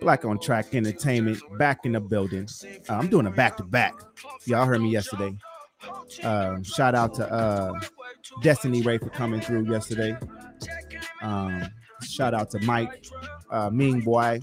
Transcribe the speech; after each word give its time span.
Black 0.00 0.24
on 0.24 0.38
Track 0.38 0.74
Entertainment 0.74 1.40
back 1.58 1.84
in 1.84 1.92
the 1.92 2.00
building. 2.00 2.48
Uh, 2.88 2.94
I'm 2.94 3.08
doing 3.08 3.26
a 3.26 3.30
back 3.30 3.56
to 3.58 3.64
back. 3.64 3.94
Y'all 4.46 4.66
heard 4.66 4.80
me 4.80 4.90
yesterday. 4.90 5.36
Um, 6.22 6.62
shout 6.62 6.94
out 6.94 7.14
to 7.14 7.30
uh, 7.32 7.80
Destiny 8.42 8.82
Ray 8.82 8.98
for 8.98 9.10
coming 9.10 9.40
through 9.40 9.70
yesterday. 9.70 10.16
Um, 11.22 11.68
shout 12.02 12.34
out 12.34 12.50
to 12.50 12.58
Mike, 12.60 13.06
uh, 13.50 13.70
Ming 13.70 14.00
Boy, 14.00 14.40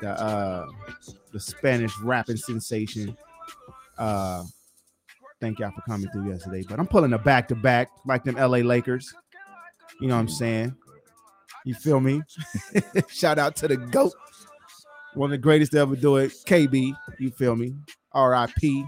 the 0.00 0.10
uh, 0.10 0.66
the 1.32 1.40
Spanish 1.40 1.92
rapping 2.00 2.36
sensation. 2.36 3.16
Uh, 3.96 4.44
thank 5.40 5.58
y'all 5.58 5.72
for 5.72 5.82
coming 5.82 6.08
through 6.10 6.30
yesterday. 6.30 6.64
But 6.68 6.78
I'm 6.78 6.86
pulling 6.86 7.12
a 7.12 7.18
back 7.18 7.48
to 7.48 7.54
back 7.54 7.90
like 8.06 8.24
them 8.24 8.36
LA 8.36 8.58
Lakers. 8.58 9.14
You 10.00 10.08
know 10.08 10.14
what 10.14 10.20
I'm 10.20 10.28
saying? 10.28 10.76
You 11.64 11.74
feel 11.74 12.00
me? 12.00 12.22
Shout 13.08 13.38
out 13.38 13.56
to 13.56 13.68
the 13.68 13.76
GOAT, 13.76 14.12
one 15.14 15.28
of 15.28 15.32
the 15.32 15.38
greatest 15.38 15.72
to 15.72 15.78
ever 15.78 15.96
do 15.96 16.16
it, 16.16 16.32
KB. 16.46 16.94
You 17.18 17.30
feel 17.30 17.56
me? 17.56 17.74
RIP. 18.14 18.86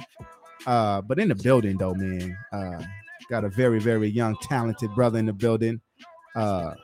Uh, 0.66 1.00
but 1.02 1.19
in 1.19 1.28
the 1.28 1.34
building 1.34 1.77
though, 1.77 1.95
man. 1.95 2.36
Uh, 2.52 2.83
got 3.28 3.45
a 3.45 3.48
very, 3.48 3.80
very 3.80 4.09
young, 4.09 4.36
talented 4.42 4.95
brother 4.95 5.19
in 5.19 5.27
the 5.27 5.33
building. 5.33 5.80
Uh, 6.34 6.74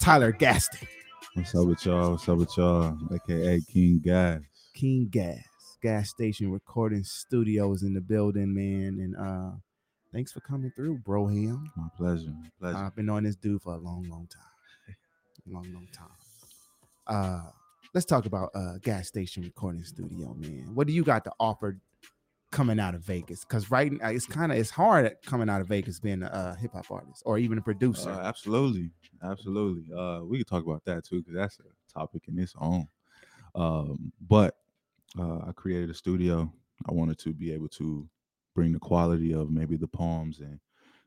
Tyler 0.00 0.32
Gaston. 0.32 0.88
What's 1.34 1.54
up 1.54 1.66
with 1.66 1.84
y'all? 1.86 2.12
What's 2.12 2.28
up 2.28 2.38
with 2.38 2.56
y'all? 2.56 2.98
AKA 3.12 3.60
King 3.72 4.00
Gas. 4.02 4.40
King 4.74 5.08
Gas 5.10 5.38
gas 5.82 6.10
station 6.10 6.52
recording 6.52 7.02
studios 7.02 7.82
in 7.82 7.92
the 7.92 8.00
building, 8.00 8.54
man. 8.54 9.00
And 9.00 9.16
uh 9.16 9.56
thanks 10.12 10.32
for 10.32 10.40
coming 10.40 10.70
through, 10.74 10.98
bro. 10.98 11.26
Him. 11.26 11.70
My 11.76 11.88
pleasure. 11.96 12.30
My 12.30 12.48
pleasure. 12.60 12.78
I've 12.78 12.94
been 12.94 13.08
on 13.08 13.24
this 13.24 13.36
dude 13.36 13.62
for 13.62 13.74
a 13.74 13.78
long, 13.78 14.06
long 14.08 14.28
time. 14.28 14.96
long, 15.46 15.72
long 15.72 15.88
time. 15.92 16.08
Uh 17.06 17.50
let's 17.94 18.06
talk 18.06 18.26
about 18.26 18.50
uh 18.54 18.78
gas 18.82 19.08
station 19.08 19.42
recording 19.42 19.84
studio, 19.84 20.34
man. 20.34 20.70
What 20.74 20.86
do 20.86 20.92
you 20.92 21.04
got 21.04 21.24
to 21.24 21.32
offer 21.40 21.78
coming 22.50 22.78
out 22.78 22.94
of 22.94 23.02
Vegas? 23.02 23.44
Because 23.44 23.70
right 23.70 23.90
now 23.92 24.08
it's 24.08 24.26
kind 24.26 24.52
of 24.52 24.58
it's 24.58 24.70
hard 24.70 25.14
coming 25.26 25.48
out 25.48 25.60
of 25.60 25.68
Vegas 25.68 25.98
being 25.98 26.22
a 26.22 26.56
hip 26.60 26.72
hop 26.72 26.90
artist 26.90 27.22
or 27.26 27.38
even 27.38 27.58
a 27.58 27.62
producer. 27.62 28.10
Uh, 28.10 28.20
absolutely, 28.20 28.90
absolutely. 29.22 29.84
Uh, 29.94 30.20
we 30.22 30.38
could 30.38 30.46
talk 30.46 30.64
about 30.64 30.84
that 30.84 31.04
too 31.04 31.22
because 31.22 31.34
that's 31.34 31.58
a 31.58 31.98
topic 31.98 32.22
in 32.28 32.38
its 32.38 32.54
own. 32.60 32.86
Um, 33.54 34.12
but 34.28 34.56
uh, 35.18 35.38
I 35.48 35.52
created 35.54 35.90
a 35.90 35.94
studio. 35.94 36.50
I 36.88 36.92
wanted 36.92 37.18
to 37.20 37.32
be 37.32 37.52
able 37.52 37.68
to 37.68 38.08
bring 38.54 38.72
the 38.72 38.78
quality 38.78 39.32
of 39.32 39.50
maybe 39.50 39.76
the 39.76 39.88
poems 39.88 40.40
and 40.40 40.58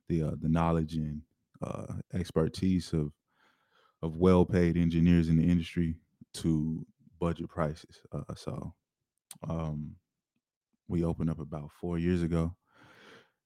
the 0.10 0.24
uh, 0.24 0.32
the 0.42 0.50
knowledge 0.50 0.96
and 0.96 1.22
uh, 1.62 1.86
expertise 2.14 2.94
of 2.94 3.12
of 4.02 4.16
well 4.16 4.46
paid 4.46 4.78
engineers 4.78 5.30
in 5.30 5.38
the 5.38 5.44
industry 5.44 5.96
to 6.34 6.86
budget 7.20 7.50
prices. 7.50 8.02
Uh, 8.12 8.34
so 8.36 8.74
um, 9.50 9.96
we 10.88 11.04
opened 11.04 11.30
up 11.30 11.40
about 11.40 11.70
four 11.80 11.98
years 11.98 12.22
ago. 12.22 12.56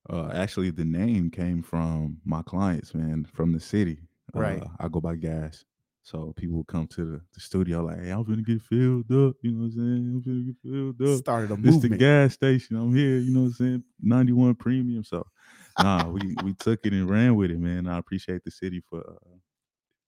Uh, 0.10 0.32
actually, 0.34 0.72
the 0.72 0.86
name 0.86 1.30
came 1.30 1.62
from 1.62 2.18
my 2.26 2.42
clients, 2.42 2.94
man, 2.94 3.26
from 3.34 3.52
the 3.52 3.60
city. 3.60 4.00
Right. 4.34 4.62
Uh, 4.62 4.68
I 4.80 4.88
go 4.88 5.02
by 5.02 5.16
Gas. 5.16 5.66
So 6.04 6.34
people 6.36 6.58
would 6.58 6.68
come 6.68 6.88
to 6.88 7.06
the, 7.06 7.22
the 7.34 7.40
studio 7.40 7.84
like, 7.84 8.02
hey, 8.02 8.12
I'm 8.12 8.24
gonna 8.24 8.42
get 8.42 8.62
filled 8.62 9.12
up. 9.12 9.36
You 9.42 9.52
know 9.52 9.60
what 9.60 9.66
I'm 9.66 9.72
saying? 9.72 10.12
I'm 10.16 10.22
gonna 10.22 10.44
get 10.44 10.56
filled 10.64 11.02
up. 11.02 11.20
Started 11.20 11.52
a 11.52 11.62
This 11.62 11.78
the 11.78 11.90
gas 11.90 12.34
station. 12.34 12.78
I'm 12.78 12.96
here. 12.96 13.18
You 13.18 13.32
know 13.32 13.42
what 13.42 13.48
I'm 13.48 13.54
saying? 13.54 13.84
91 14.02 14.56
premium. 14.56 15.04
So 15.04 15.26
nah, 15.78 16.08
we 16.10 16.36
we 16.44 16.54
took 16.54 16.80
it 16.86 16.94
and 16.94 17.10
ran 17.10 17.36
with 17.36 17.52
it, 17.52 17.60
man. 17.60 17.88
I 17.88 17.98
appreciate 17.98 18.44
the 18.44 18.52
city 18.52 18.82
for 18.90 19.00
uh, 19.00 19.36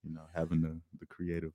you 0.02 0.14
know 0.14 0.22
having 0.34 0.60
the 0.62 0.80
the 0.98 1.06
creative 1.06 1.52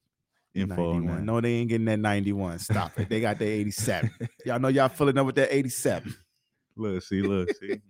info 0.54 0.94
91. 0.94 1.16
that. 1.16 1.24
No, 1.24 1.42
they 1.42 1.54
ain't 1.54 1.70
getting 1.70 1.86
that 1.86 2.00
91. 2.00 2.60
Stop 2.60 3.00
it. 3.00 3.10
They 3.10 3.20
got 3.20 3.40
their 3.40 3.48
87. 3.48 4.12
y'all 4.46 4.60
know 4.60 4.70
y'all 4.70 4.90
filling 4.90 5.18
up 5.18 5.26
with 5.26 5.36
that 5.36 5.54
87. 5.54 6.16
Look, 6.76 7.04
see, 7.04 7.22
look, 7.22 7.50
see. 7.60 7.82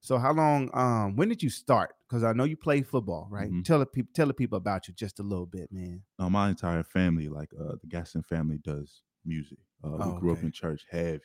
So 0.00 0.18
how 0.18 0.32
long 0.32 0.70
um 0.74 1.16
when 1.16 1.28
did 1.28 1.42
you 1.42 1.50
start? 1.50 1.94
Because 2.08 2.24
I 2.24 2.32
know 2.32 2.44
you 2.44 2.56
play 2.56 2.82
football, 2.82 3.28
right? 3.30 3.50
Mhm. 3.50 3.64
Tell 3.64 3.78
the 3.78 3.86
people 3.86 4.10
tell 4.14 4.26
the 4.26 4.34
people 4.34 4.56
about 4.58 4.88
you 4.88 4.94
just 4.94 5.18
a 5.20 5.22
little 5.22 5.46
bit, 5.46 5.70
man. 5.72 6.02
No, 6.18 6.30
my 6.30 6.48
entire 6.50 6.82
family, 6.82 7.28
like 7.28 7.50
uh, 7.58 7.76
the 7.80 7.86
Gaston 7.88 8.22
family, 8.22 8.58
does 8.58 9.02
music. 9.24 9.58
Uh, 9.84 9.90
Oh, 9.98 10.14
we 10.14 10.20
grew 10.20 10.32
up 10.32 10.42
in 10.42 10.52
church 10.52 10.84
heavy. 10.90 11.20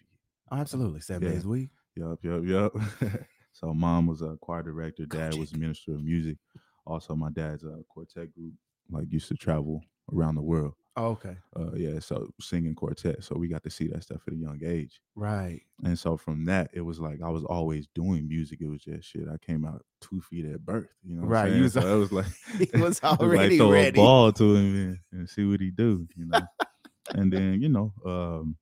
Oh, 0.51 0.57
absolutely. 0.57 1.01
Seven 1.01 1.27
Yeah. 1.27 1.33
days 1.33 1.45
a 1.45 1.49
week. 1.49 1.69
Yup, 1.95 2.23
yup, 2.23 2.43
yup. 2.43 2.73
so 3.53 3.73
mom 3.73 4.07
was 4.07 4.21
a 4.21 4.37
choir 4.41 4.63
director. 4.63 5.05
Dad 5.05 5.33
was 5.35 5.53
a 5.53 5.57
minister 5.57 5.93
of 5.93 6.03
music. 6.03 6.37
Also, 6.85 7.15
my 7.15 7.29
dad's 7.31 7.63
a 7.63 7.83
quartet 7.89 8.33
group. 8.33 8.53
Like 8.89 9.11
used 9.11 9.27
to 9.29 9.35
travel 9.35 9.81
around 10.13 10.35
the 10.35 10.41
world. 10.43 10.75
Oh, 10.97 11.07
okay. 11.07 11.35
Uh, 11.53 11.72
yeah, 11.75 12.00
so 12.00 12.29
singing 12.39 12.73
quartet. 12.73 13.22
So 13.23 13.35
we 13.38 13.50
got 13.50 13.63
to 13.63 13.69
see 13.69 13.88
that 13.88 14.03
stuff 14.03 14.22
at 14.28 14.33
a 14.33 14.38
young 14.38 14.61
age. 14.63 15.01
Right. 15.16 15.61
And 15.83 16.00
so 16.00 16.16
from 16.16 16.45
that, 16.45 16.69
it 16.72 16.81
was 16.81 17.00
like 17.01 17.22
I 17.22 17.28
was 17.29 17.44
always 17.44 17.88
doing 17.94 18.28
music. 18.29 18.61
It 18.61 18.69
was 18.69 18.81
just 18.81 19.09
shit. 19.09 19.28
I 19.28 19.38
came 19.38 19.66
out 19.66 19.84
two 20.00 20.22
feet 20.22 20.45
at 20.45 20.66
birth. 20.66 20.88
You 21.03 21.17
know, 21.17 21.28
Right, 21.28 21.51
you 21.51 21.63
was 21.63 21.73
so 21.73 21.81
it 21.95 22.00
was 22.00 22.11
like 22.13 22.25
He 22.73 22.79
was 22.79 23.00
already 23.03 23.50
like 23.50 23.57
throw 23.57 23.72
ready. 23.73 23.89
a 23.89 24.01
ball 24.01 24.31
to 24.34 24.55
him 24.55 24.75
and, 24.75 25.00
and 25.19 25.29
see 25.29 25.44
what 25.45 25.59
he 25.59 25.69
do. 25.69 26.07
You 26.16 26.28
know, 26.28 26.39
and 27.13 27.31
then 27.34 27.61
you 27.61 27.67
know, 27.69 27.91
um, 28.05 28.55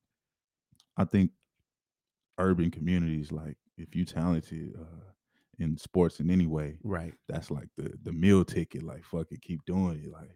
I 0.98 1.06
think 1.06 1.32
urban 2.40 2.72
communities 2.72 3.32
like 3.32 3.58
if 3.78 3.96
you 3.96 4.06
talented 4.06 4.74
uh, 4.80 5.04
in 5.60 5.78
sports 5.78 6.20
in 6.20 6.30
any 6.32 6.48
way, 6.48 6.78
Right. 6.84 7.14
that's 7.28 7.52
like 7.52 7.68
the 7.78 7.94
the 8.02 8.12
meal 8.12 8.44
ticket. 8.44 8.82
Like 8.84 9.04
fuck 9.04 9.32
it, 9.32 9.42
keep 9.42 9.64
doing 9.66 10.02
it. 10.04 10.12
Like, 10.12 10.32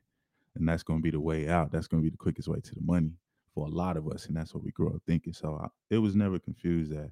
and 0.59 0.68
that's 0.68 0.84
gonna 0.84 1.01
be 1.01 1.12
the 1.12 1.19
way 1.19 1.47
out. 1.50 1.72
That's 1.72 1.88
gonna 1.88 2.03
be 2.03 2.09
the 2.09 2.18
quickest 2.18 2.47
way 2.47 2.59
to 2.59 2.75
the 2.75 2.81
money 2.81 3.13
for 3.53 3.66
a 3.66 3.69
lot 3.69 3.97
of 3.97 4.07
us, 4.07 4.25
and 4.28 4.35
that's 4.35 4.53
what 4.53 4.63
we 4.63 4.72
grew 4.72 4.94
up 4.94 5.01
thinking. 5.07 5.34
So 5.34 5.56
I, 5.62 5.68
it 5.90 5.97
was 6.00 6.16
never 6.16 6.40
confused 6.40 6.91
that 6.91 7.12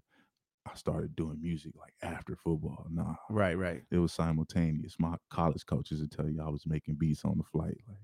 I 0.66 0.74
started 0.76 1.16
doing 1.16 1.40
music 1.42 1.74
like 1.80 1.94
after 2.02 2.36
football. 2.36 2.88
Nah, 2.92 3.16
Right. 3.30 3.58
Right. 3.58 3.84
it 3.92 3.98
was 3.98 4.14
simultaneous. 4.14 4.96
My 5.00 5.16
college 5.30 5.66
coaches 5.66 6.02
would 6.02 6.12
tell 6.12 6.30
you 6.30 6.42
I 6.42 6.50
was 6.50 6.66
making 6.66 6.96
beats 6.96 7.24
on 7.26 7.38
the 7.38 7.44
flight, 7.44 7.78
like 7.88 7.98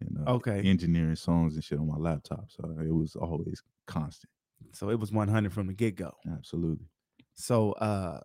and 0.00 0.18
uh, 0.26 0.32
Okay. 0.32 0.60
engineering 0.64 1.16
songs 1.16 1.54
and 1.54 1.62
shit 1.64 1.78
on 1.78 1.86
my 1.88 1.96
laptop. 1.96 2.46
So 2.50 2.76
it 2.80 2.92
was 2.92 3.14
always 3.16 3.62
constant. 3.86 4.30
So 4.72 4.90
it 4.90 4.98
was 4.98 5.12
100 5.12 5.52
from 5.52 5.68
the 5.68 5.72
get 5.72 5.94
go. 5.96 6.12
Absolutely. 6.30 6.86
So 7.34 7.72
uh 7.72 8.20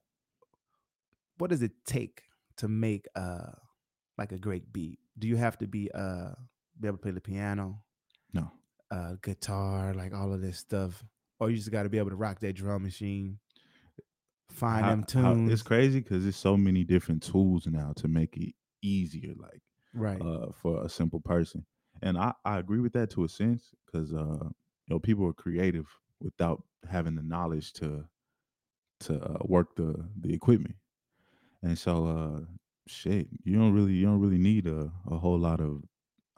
what 1.38 1.50
does 1.50 1.62
it 1.62 1.72
take 1.86 2.24
to 2.58 2.68
make 2.68 3.08
uh 3.16 3.52
like 4.18 4.32
a 4.32 4.38
great 4.38 4.72
beat? 4.74 5.00
Do 5.20 5.28
you 5.28 5.36
have 5.38 5.58
to 5.60 5.68
be 5.68 5.92
uh 5.94 6.32
be 6.80 6.88
able 6.88 6.98
to 6.98 7.02
play 7.02 7.12
the 7.12 7.22
piano, 7.22 7.84
No, 8.34 8.52
uh 8.90 9.16
guitar, 9.22 9.94
like 9.94 10.14
all 10.14 10.34
of 10.34 10.42
this 10.42 10.58
stuff? 10.58 11.04
Or 11.40 11.50
you 11.50 11.58
just 11.58 11.72
got 11.72 11.84
to 11.84 11.90
be 11.90 11.98
able 11.98 12.10
to 12.10 12.16
rock 12.16 12.40
that 12.40 12.54
drum 12.54 12.84
machine, 12.84 13.40
find 14.52 14.84
How- 14.86 14.96
them 14.96 15.48
how- 15.48 15.54
it's 15.54 15.62
crazy 15.62 16.00
because 16.00 16.24
there's 16.24 16.36
so 16.36 16.58
many 16.58 16.84
different 16.84 17.24
tools 17.24 17.68
now 17.68 17.94
to 17.98 18.08
make 18.08 18.36
it 18.38 18.54
easier. 18.82 19.34
Like 19.38 19.62
right. 19.94 20.22
uh, 20.22 20.52
for 20.52 20.84
a 20.84 20.90
simple 20.90 21.20
person. 21.20 21.66
And 22.02 22.18
I, 22.18 22.34
I 22.46 22.60
agree 22.60 22.80
with 22.80 22.94
that 22.94 23.10
to 23.12 23.26
a 23.26 23.30
sense 23.30 23.74
because 23.86 24.14
uh, 24.14 24.40
you 24.46 24.90
know 24.90 25.00
people 25.00 25.26
are 25.28 25.34
creative 25.34 25.88
without 26.22 26.64
having 26.90 27.16
the 27.16 27.24
knowledge 27.24 27.74
to 27.74 28.06
to 29.02 29.22
uh, 29.22 29.38
work 29.46 29.76
the 29.76 29.96
the 30.20 30.34
equipment. 30.34 30.76
And 31.62 31.78
so 31.78 32.06
uh, 32.08 32.46
shit, 32.90 33.28
you 33.44 33.58
don't 33.58 33.74
really 33.74 33.94
you 33.94 34.06
don't 34.06 34.20
really 34.20 34.38
need 34.38 34.68
a, 34.68 34.92
a 35.10 35.18
whole 35.18 35.38
lot 35.40 35.62
of 35.62 35.82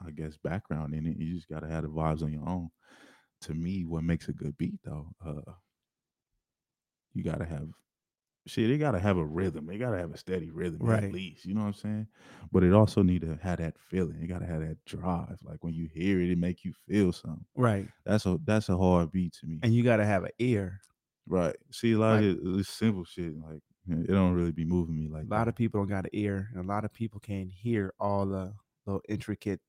I 0.04 0.10
guess 0.10 0.36
background 0.42 0.94
in 0.94 1.06
it. 1.06 1.16
You 1.16 1.34
just 1.34 1.48
gotta 1.48 1.68
have 1.68 1.82
the 1.82 1.88
vibes 1.88 2.22
on 2.22 2.32
your 2.32 2.48
own. 2.48 2.68
To 3.42 3.54
me, 3.54 3.84
what 3.84 4.04
makes 4.04 4.28
a 4.28 4.32
good 4.32 4.56
beat 4.58 4.78
though, 4.84 5.08
uh, 5.24 5.52
you 7.14 7.22
gotta 7.22 7.44
have 7.44 7.68
shit, 8.46 8.70
it 8.70 8.78
gotta 8.78 8.98
have 8.98 9.16
a 9.18 9.24
rhythm. 9.24 9.70
It 9.70 9.78
gotta 9.78 9.98
have 9.98 10.12
a 10.12 10.16
steady 10.18 10.50
rhythm 10.50 10.78
Right. 10.80 11.04
at 11.04 11.12
least. 11.12 11.44
You 11.44 11.54
know 11.54 11.60
what 11.62 11.68
I'm 11.68 11.74
saying? 11.74 12.06
But 12.50 12.64
it 12.64 12.72
also 12.72 13.02
need 13.02 13.20
to 13.22 13.38
have 13.42 13.58
that 13.58 13.74
feeling. 13.78 14.20
It 14.22 14.26
gotta 14.26 14.46
have 14.46 14.60
that 14.60 14.84
drive. 14.84 15.38
Like 15.44 15.62
when 15.62 15.74
you 15.74 15.88
hear 15.92 16.20
it, 16.20 16.30
it 16.30 16.38
make 16.38 16.64
you 16.64 16.72
feel 16.88 17.12
something. 17.12 17.44
right. 17.56 17.86
That's 18.04 18.26
a 18.26 18.38
that's 18.44 18.68
a 18.68 18.76
hard 18.76 19.12
beat 19.12 19.34
to 19.40 19.46
me. 19.46 19.60
And 19.62 19.74
you 19.74 19.82
got 19.84 19.96
to 19.98 20.04
have 20.04 20.24
an 20.24 20.30
ear. 20.38 20.80
right. 21.26 21.54
See, 21.70 21.92
a 21.92 21.98
lot 21.98 22.20
like- 22.22 22.36
of 22.38 22.58
it's 22.58 22.68
simple 22.68 23.04
shit. 23.04 23.32
Like 23.40 23.62
it 23.88 24.06
don't 24.08 24.32
really 24.34 24.52
be 24.52 24.64
moving 24.64 24.96
me 24.96 25.08
like 25.08 25.24
A 25.24 25.28
lot 25.28 25.44
that. 25.44 25.48
of 25.50 25.56
people 25.56 25.80
don't 25.80 25.88
got 25.88 26.04
an 26.04 26.10
ear, 26.12 26.48
and 26.54 26.64
a 26.64 26.66
lot 26.66 26.84
of 26.84 26.92
people 26.92 27.20
can't 27.20 27.50
hear 27.50 27.92
all 28.00 28.26
the 28.26 28.54
little 28.86 29.02
intricate 29.08 29.60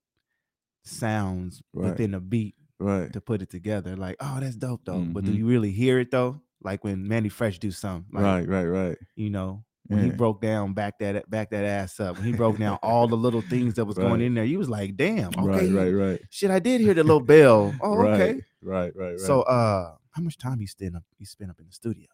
sounds 0.84 1.62
Right. 1.74 1.92
within 1.92 2.14
a 2.14 2.20
beat 2.20 2.56
right. 2.80 3.12
to 3.14 3.22
put 3.22 3.42
it 3.42 3.50
together. 3.50 3.96
Like, 3.96 4.18
oh, 4.20 4.40
that's 4.40 4.56
dope 4.56 4.86
though. 4.86 5.00
But 5.06 5.26
do 5.26 5.32
Mhm. 5.32 5.38
you 5.38 5.48
really 5.48 5.72
hear 5.72 6.00
it 6.00 6.12
though? 6.12 6.42
Like 6.62 6.84
when 6.84 7.08
Mannie 7.08 7.30
Fresh 7.30 7.60
do 7.60 7.72
something, 7.72 8.14
like, 8.14 8.24
right, 8.24 8.48
right, 8.48 8.66
right. 8.66 8.98
You 9.16 9.30
know, 9.30 9.64
when 9.88 10.04
he 10.04 10.12
broke 10.12 10.42
down, 10.42 10.74
back 10.74 10.98
that 11.00 11.30
back 11.30 11.50
that 11.52 11.66
ass 11.66 12.00
up. 12.00 12.18
When 12.18 12.26
he 12.26 12.32
broke 12.34 12.58
down 12.58 12.78
all 12.82 13.08
the 13.08 13.18
little 13.18 13.42
things 13.42 13.74
that 13.76 13.86
was 13.86 13.98
going 13.98 14.22
in 14.22 14.34
there, 14.34 14.46
you 14.46 14.58
was 14.58 14.70
like, 14.70 14.96
damn, 14.96 15.28
okay, 15.30 15.70
Right, 15.70 15.72
right, 15.72 15.92
right. 15.92 16.22
shit, 16.30 16.50
I 16.52 16.60
did 16.60 16.80
hear 16.82 16.94
the 16.94 17.04
little 17.04 17.20
bell. 17.20 17.76
Oh, 17.82 17.96
right, 17.96 18.14
okay. 18.22 18.42
Right, 18.62 18.96
right, 18.96 19.12
right. 19.12 19.20
So, 19.20 19.42
uh, 19.42 19.96
how 20.12 20.22
much 20.22 20.38
time 20.38 20.62
you 20.62 20.68
spend 20.68 20.96
up? 20.96 21.04
You 21.18 21.26
spend 21.26 21.52
up 21.52 21.60
in 21.60 21.66
the 21.66 21.74
studio? 21.74 22.08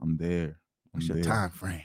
I'm 0.00 0.16
there. 0.16 0.58
I'm 0.94 0.98
What's 0.98 1.08
your 1.08 1.16
there. 1.16 1.24
time 1.24 1.50
frame? 1.50 1.82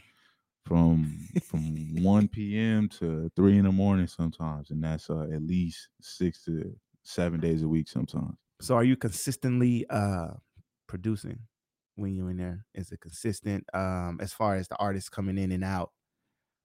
from 0.66 1.19
from 1.44 2.02
1 2.04 2.28
p.m. 2.30 2.90
to 2.90 3.30
3 3.36 3.57
in 3.60 3.66
the 3.66 3.72
morning 3.72 4.07
sometimes, 4.07 4.72
and 4.72 4.84
that's 4.84 5.10
uh, 5.12 5.28
at 5.31 5.44
least 5.44 5.90
six 6.02 6.44
to 6.46 6.75
seven 7.04 7.40
days 7.40 7.62
a 7.62 7.68
week 7.68 7.88
sometimes. 7.88 8.36
So 8.62 8.74
are 8.75 8.84
you 8.84 8.96
consistently 8.96 9.86
uh 9.90 10.30
producing 10.88 11.40
when 11.96 12.16
you're 12.16 12.31
in 12.31 12.38
there? 12.38 12.66
Is 12.74 12.92
it 12.92 13.00
consistent 13.00 13.63
um 13.75 14.18
as 14.22 14.34
far 14.34 14.56
as 14.56 14.68
the 14.68 14.75
artists 14.78 15.10
coming 15.10 15.38
in 15.38 15.52
and 15.52 15.63
out? 15.63 15.92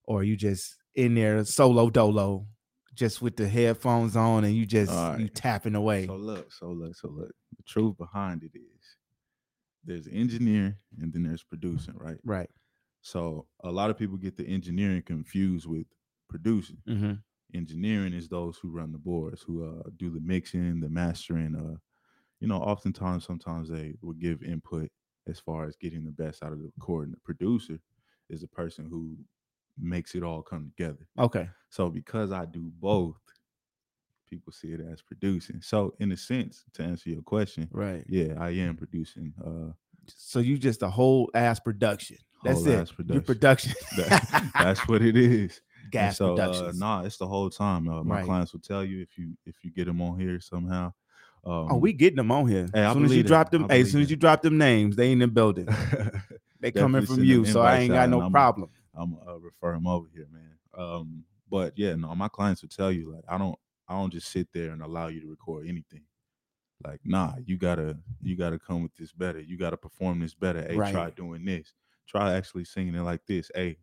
Or 0.05 0.21
are 0.21 0.25
you 0.25 0.37
just 0.37 0.77
in 0.95 1.15
there 1.15 1.45
solo 1.45 1.91
dolo, 1.91 2.47
just 2.95 3.21
with 3.21 3.37
the 3.37 3.49
headphones 3.49 4.17
on 4.17 4.45
and 4.45 4.55
you 4.57 4.65
just 4.65 4.93
you 5.19 5.29
tapping 5.29 5.75
away? 5.75 6.07
So 6.07 6.17
look, 6.17 6.51
so 6.53 6.69
look, 6.71 6.97
so 6.97 7.09
look. 7.09 7.33
The 7.59 7.63
truth 7.65 7.99
behind 7.99 8.43
it 8.45 8.53
is 8.57 8.80
there's 9.85 10.09
engineer 10.09 10.77
and 11.01 11.13
then 11.13 11.23
there's 11.23 11.43
producing, 11.43 11.95
right? 11.97 12.19
right. 12.25 12.51
So 13.03 13.47
a 13.65 13.71
lot 13.71 13.91
of 13.91 13.99
people 13.99 14.17
get 14.17 14.37
the 14.37 14.47
engineering 14.47 15.03
confused 15.03 15.67
with 15.67 15.87
producing. 16.29 16.79
Mm-hmm. 16.89 17.15
engineering 17.55 18.13
is 18.13 18.29
those 18.29 18.59
who 18.59 18.71
run 18.71 18.93
the 18.93 18.99
boards, 18.99 19.43
who 19.43 19.65
uh, 19.67 19.83
do 19.97 20.11
the 20.11 20.21
mixing, 20.21 20.81
the 20.81 20.89
mastering. 20.89 21.55
Uh, 21.57 21.77
you 22.41 22.49
know, 22.49 22.59
oftentimes, 22.59 23.25
sometimes 23.25 23.69
they 23.69 23.95
will 24.03 24.15
give 24.15 24.43
input 24.43 24.91
as 25.29 25.39
far 25.41 25.65
as 25.67 25.77
getting 25.77 26.05
the 26.05 26.13
best 26.13 26.43
out 26.43 26.53
of 26.53 26.59
the 26.59 26.71
recording. 26.77 27.13
The 27.13 27.21
producer 27.25 27.79
is 28.29 28.41
the 28.43 28.49
person 28.49 28.87
who 28.89 29.17
makes 29.79 30.15
it 30.15 30.23
all 30.23 30.43
come 30.43 30.73
together. 30.77 31.07
Okay. 31.19 31.49
So 31.71 31.89
because 31.91 32.33
I 32.33 32.45
do 32.45 32.71
both, 32.79 33.17
people 34.31 34.53
see 34.53 34.69
it 34.69 34.81
as 34.81 35.03
producing. 35.03 35.61
So 35.61 35.95
in 35.99 36.13
a 36.13 36.17
sense, 36.17 36.65
to 36.75 36.83
answer 36.85 37.11
your 37.11 37.23
question, 37.23 37.69
Right. 37.73 38.05
yeah, 38.09 38.35
I 38.39 38.51
am 38.51 38.77
producing. 38.77 39.35
Uh, 39.45 39.73
So 40.07 40.41
you 40.41 40.57
just 40.59 40.83
a 40.83 40.89
whole 40.89 41.29
ass 41.35 41.61
production. 41.61 42.17
That's 42.43 42.59
whole 42.65 42.69
it. 42.73 42.79
ass 42.81 42.93
You 43.09 43.21
production. 43.21 43.75
That- 43.97 44.51
that's 44.55 44.89
what 44.89 45.03
it 45.03 45.17
is. 45.17 45.61
Gas 45.91 46.19
so, 46.19 46.37
uh, 46.37 46.73
nah, 46.77 47.03
it's 47.03 47.17
the 47.17 47.27
whole 47.27 47.51
time. 47.51 47.89
Uh, 47.89 48.03
my 48.05 48.17
Right. 48.17 48.25
clients 48.25 48.53
will 48.53 48.61
tell 48.61 48.85
you 48.85 49.03
if 49.03 49.19
you 49.19 49.37
if 49.45 49.57
you 49.65 49.71
get 49.73 49.87
them 49.87 50.01
on 50.01 50.19
here 50.19 50.39
somehow. 50.41 50.93
Um, 51.45 51.69
oh, 51.73 51.77
we 51.79 51.93
getting 51.93 52.17
them 52.17 52.31
on 52.31 52.47
here. 52.49 52.69
Hey, 52.73 52.85
as 52.85 52.93
soon 52.93 53.05
as 53.07 53.17
you 53.17 53.23
that. 53.23 53.29
drop 53.29 53.51
them, 53.51 53.69
hey, 53.69 53.81
as 53.81 53.91
soon 53.91 54.03
as 54.03 54.11
you 54.11 54.17
drop 54.17 54.43
them 54.43 54.57
names, 54.59 54.95
they 54.95 55.07
ain't 55.07 55.21
in 55.23 55.29
the 55.29 55.35
building. 55.35 55.67
They 56.61 56.71
coming 56.71 57.07
from 57.07 57.25
you, 57.25 57.47
so 57.47 57.63
I 57.63 57.79
ain't 57.79 57.93
got 57.93 58.09
no 58.11 58.21
I'm- 58.21 58.31
problem. 58.33 58.69
I'm 58.95 59.17
uh, 59.27 59.39
refer 59.39 59.73
them 59.73 59.87
over 59.87 60.07
here, 60.15 60.29
man. 60.31 60.53
Um, 60.77 61.25
but 61.51 61.73
yeah, 61.77 61.95
no, 61.95 62.15
my 62.15 62.29
clients 62.29 62.61
will 62.63 62.69
tell 62.69 62.93
you 62.93 63.11
like 63.15 63.25
I 63.29 63.39
don't 63.39 63.59
I 63.91 63.95
don't 63.95 64.13
just 64.13 64.29
sit 64.31 64.49
there 64.55 64.71
and 64.71 64.83
allow 64.83 65.09
you 65.09 65.21
to 65.21 65.27
record 65.27 65.67
anything. 65.67 66.03
Like, 66.87 67.01
nah, 67.05 67.35
you 67.45 67.59
gotta 67.59 67.99
you 68.23 68.37
gotta 68.37 68.59
come 68.59 68.83
with 68.85 68.95
this 68.95 69.13
better. 69.13 69.41
You 69.41 69.59
gotta 69.59 69.77
perform 69.77 70.21
this 70.21 70.33
better. 70.33 70.63
Hey, 70.63 70.77
try 70.77 70.93
Right. 70.93 71.15
doing 71.17 71.45
this. 71.45 71.75
Try 72.07 72.35
actually 72.35 72.65
singing 72.65 72.95
it 72.95 73.03
like 73.03 73.27
this. 73.27 73.51
Hey, 73.55 73.79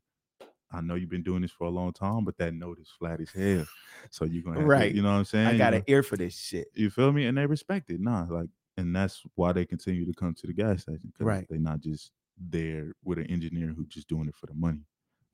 I 0.72 0.82
know 0.82 0.96
you've 0.96 1.10
been 1.10 1.24
doing 1.24 1.42
this 1.42 1.52
for 1.52 1.68
a 1.68 1.70
long 1.70 1.94
time, 1.94 2.26
but 2.26 2.38
that 2.38 2.54
note 2.54 2.80
is 2.80 2.90
flat 2.90 3.20
as 3.22 3.30
hell. 3.32 3.66
So 4.10 4.26
you're 4.26 4.42
gonna 4.44 4.56
have 4.56 4.64
to- 4.64 4.68
Right. 4.70 4.96
you 4.96 5.02
know 5.02 5.12
what 5.12 5.20
I'm 5.20 5.26
saying? 5.26 5.48
I 5.48 5.52
You 5.52 5.58
got 5.58 5.72
know? 5.74 5.78
an 5.80 5.84
ear 5.88 6.02
for 6.04 6.18
this 6.18 6.36
shit. 6.38 6.70
You 6.74 6.90
feel 6.90 7.12
me? 7.12 7.26
And 7.26 7.38
they 7.38 7.46
respect 7.46 7.90
it. 7.90 8.00
Nah, 8.00 8.26
like, 8.30 8.50
and 8.78 8.96
that's 8.96 9.22
why 9.36 9.52
they 9.54 9.66
continue 9.66 10.06
to 10.06 10.14
come 10.14 10.34
to 10.34 10.48
the 10.48 10.54
gas 10.54 10.82
station. 10.84 11.12
Right. 11.20 11.46
They're 11.50 11.60
not 11.60 11.82
just 11.82 12.12
there 12.38 12.94
with 13.04 13.18
an 13.20 13.26
engineer 13.28 13.68
who 13.74 13.86
just 13.88 14.08
doing 14.08 14.28
it 14.28 14.36
for 14.36 14.46
the 14.48 14.54
money. 14.54 14.86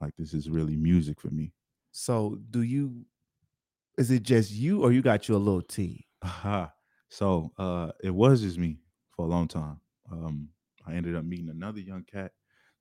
Like 0.01 0.15
this 0.17 0.33
is 0.33 0.49
really 0.49 0.75
music 0.75 1.19
for 1.21 1.29
me. 1.29 1.53
So 1.91 2.35
do 2.49 2.61
you? 2.61 3.05
Is 3.97 4.11
it 4.11 4.23
just 4.23 4.51
you, 4.51 4.83
or 4.83 4.91
you 4.91 5.01
got 5.01 5.27
you 5.27 5.35
a 5.35 5.37
little 5.37 5.61
team? 5.61 6.03
Aha. 6.21 6.73
So 7.09 7.51
uh 7.57 7.91
it 8.03 8.09
was 8.11 8.41
just 8.41 8.57
me 8.57 8.81
for 9.09 9.25
a 9.25 9.29
long 9.29 9.47
time. 9.47 9.81
Um 10.11 10.49
I 10.85 10.93
ended 10.93 11.15
up 11.15 11.25
meeting 11.25 11.49
another 11.49 11.79
young 11.79 12.03
cat 12.03 12.33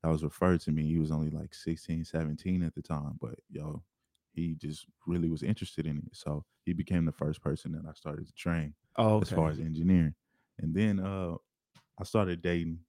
that 0.02 0.08
was 0.08 0.24
referred 0.24 0.60
to 0.62 0.72
me. 0.72 0.86
He 0.86 0.98
was 0.98 1.10
only 1.10 1.30
like 1.30 1.54
16, 1.54 2.04
17 2.04 2.62
at 2.62 2.74
the 2.74 2.82
time, 2.82 3.18
but 3.20 3.38
yo, 3.50 3.84
he 4.32 4.54
just 4.54 4.86
really 5.06 5.28
was 5.28 5.42
interested 5.42 5.86
in 5.86 5.98
it. 5.98 6.16
So 6.16 6.44
he 6.64 6.72
became 6.72 7.04
the 7.04 7.12
first 7.12 7.42
person 7.42 7.72
that 7.72 7.86
I 7.86 7.92
started 7.92 8.26
to 8.26 8.32
train. 8.34 8.74
Oh, 8.96 9.20
as 9.20 9.30
far 9.30 9.50
as 9.50 9.58
engineering. 9.58 10.14
And 10.58 10.74
then 10.74 10.98
uh 11.00 11.34
I 11.98 12.04
started 12.04 12.42
dating 12.42 12.80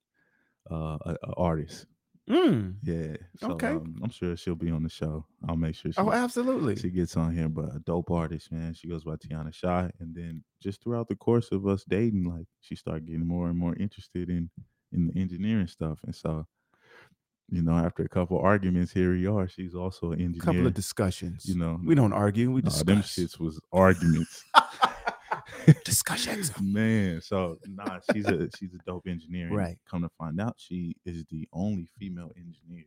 uh 0.71 0.97
a, 1.05 1.17
a 1.23 1.33
artist. 1.37 1.87
Mm. 2.29 2.75
Yeah. 2.83 3.17
So 3.37 3.51
Okay. 3.51 3.67
um, 3.67 3.99
I'm 4.01 4.09
sure 4.09 4.35
she'll 4.37 4.55
be 4.55 4.71
on 4.71 4.83
the 4.83 4.89
show. 4.89 5.25
I'll 5.47 5.57
make 5.57 5.75
sure 5.75 5.91
she 5.91 5.99
oh, 5.99 6.11
absolutely. 6.11 6.77
she 6.77 6.89
gets 6.89 7.17
on 7.17 7.35
here, 7.35 7.49
but 7.49 7.75
a 7.75 7.79
dope 7.79 8.11
artist, 8.11 8.51
man. 8.51 8.73
She 8.73 8.87
goes 8.87 9.03
by 9.03 9.15
Tiana 9.17 9.53
Shy. 9.53 9.91
And 9.99 10.15
then 10.15 10.43
just 10.61 10.81
throughout 10.81 11.09
the 11.09 11.15
course 11.15 11.49
of 11.51 11.67
us 11.67 11.83
dating, 11.87 12.23
like 12.23 12.45
she 12.61 12.75
started 12.75 13.05
getting 13.07 13.27
more 13.27 13.49
and 13.49 13.57
more 13.57 13.75
interested 13.75 14.29
in 14.29 14.49
in 14.93 15.07
the 15.07 15.19
engineering 15.19 15.67
stuff. 15.67 15.99
And 16.05 16.15
so, 16.15 16.45
you 17.49 17.61
know, 17.61 17.73
after 17.73 18.03
a 18.03 18.09
couple 18.09 18.39
arguments, 18.39 18.93
here 18.93 19.11
we 19.11 19.27
are. 19.27 19.47
She's 19.49 19.75
also 19.75 20.11
an 20.13 20.21
A 20.21 20.23
engineer. 20.23 20.41
couple 20.41 20.67
of 20.67 20.73
discussions. 20.73 21.45
you 21.45 21.55
know, 21.57 21.79
we 21.83 21.93
don't 21.95 22.13
argue. 22.13 22.51
We 22.51 22.61
discuss. 22.61 22.83
them 22.83 23.01
shits 23.01 23.37
was 23.39 23.59
arguments. 23.73 24.43
Discussions. 25.85 26.51
Man, 26.61 27.21
so 27.21 27.57
nah, 27.65 27.99
she's 28.11 28.25
a 28.27 28.49
she's 28.57 28.73
a 28.73 28.79
dope 28.85 29.07
engineer. 29.07 29.47
and 29.47 29.55
Right. 29.55 29.77
Come 29.89 30.01
to 30.03 30.09
find 30.17 30.39
out, 30.41 30.55
she 30.57 30.95
is 31.05 31.25
the 31.29 31.47
only 31.53 31.87
female 31.99 32.31
engineer 32.37 32.85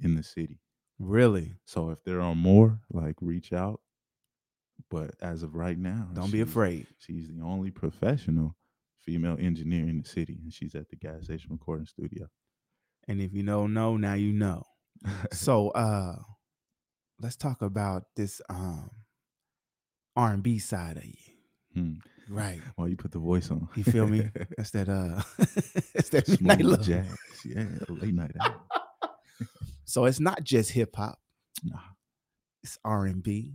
in 0.00 0.14
the 0.14 0.22
city. 0.22 0.60
Really? 0.98 1.56
So 1.64 1.90
if 1.90 2.02
there 2.04 2.20
are 2.20 2.34
more, 2.34 2.80
like 2.92 3.16
reach 3.20 3.52
out. 3.52 3.80
But 4.90 5.12
as 5.20 5.42
of 5.42 5.54
right 5.54 5.78
now, 5.78 6.08
Don't 6.12 6.30
be 6.32 6.38
she's- 6.38 6.48
afraid. 6.48 6.86
She's 6.98 7.28
the 7.28 7.40
only 7.42 7.70
professional 7.70 8.56
female 9.02 9.36
engineer 9.38 9.86
in 9.88 9.98
the 10.02 10.08
city, 10.08 10.38
and 10.42 10.52
she's 10.52 10.74
at 10.74 10.88
the 10.88 10.96
gas 10.96 11.24
station 11.24 11.50
recording 11.52 11.86
studio. 11.86 12.26
And 13.06 13.20
if 13.20 13.32
you 13.34 13.42
don't 13.42 13.74
know, 13.74 13.96
now 13.96 14.14
you 14.14 14.32
know. 14.32 14.64
so 15.32 15.70
uh 15.70 16.16
let's 17.20 17.36
talk 17.36 17.60
about 17.62 18.04
this 18.16 18.40
um 18.48 18.90
R&B 20.16 20.58
side 20.58 20.96
of 20.96 21.04
you. 21.04 21.33
Hmm. 21.74 21.94
Right. 22.28 22.60
Well, 22.76 22.88
you 22.88 22.96
put 22.96 23.12
the 23.12 23.18
voice 23.18 23.50
on. 23.50 23.68
You 23.74 23.84
feel 23.84 24.06
me? 24.06 24.30
That's 24.56 24.70
that 24.70 24.88
uh 24.88 25.22
that's 25.94 26.08
that 26.10 26.26
Smooth 26.26 26.40
midnight 26.40 26.64
love. 26.64 26.82
jazz. 26.82 27.06
Yeah, 27.44 27.64
late 27.88 28.14
night. 28.14 28.32
So 29.86 30.06
it's 30.06 30.18
not 30.20 30.42
just 30.42 30.70
hip 30.70 30.96
hop, 30.96 31.18
Nah. 31.62 31.78
it's 32.62 32.78
R&B. 32.84 33.54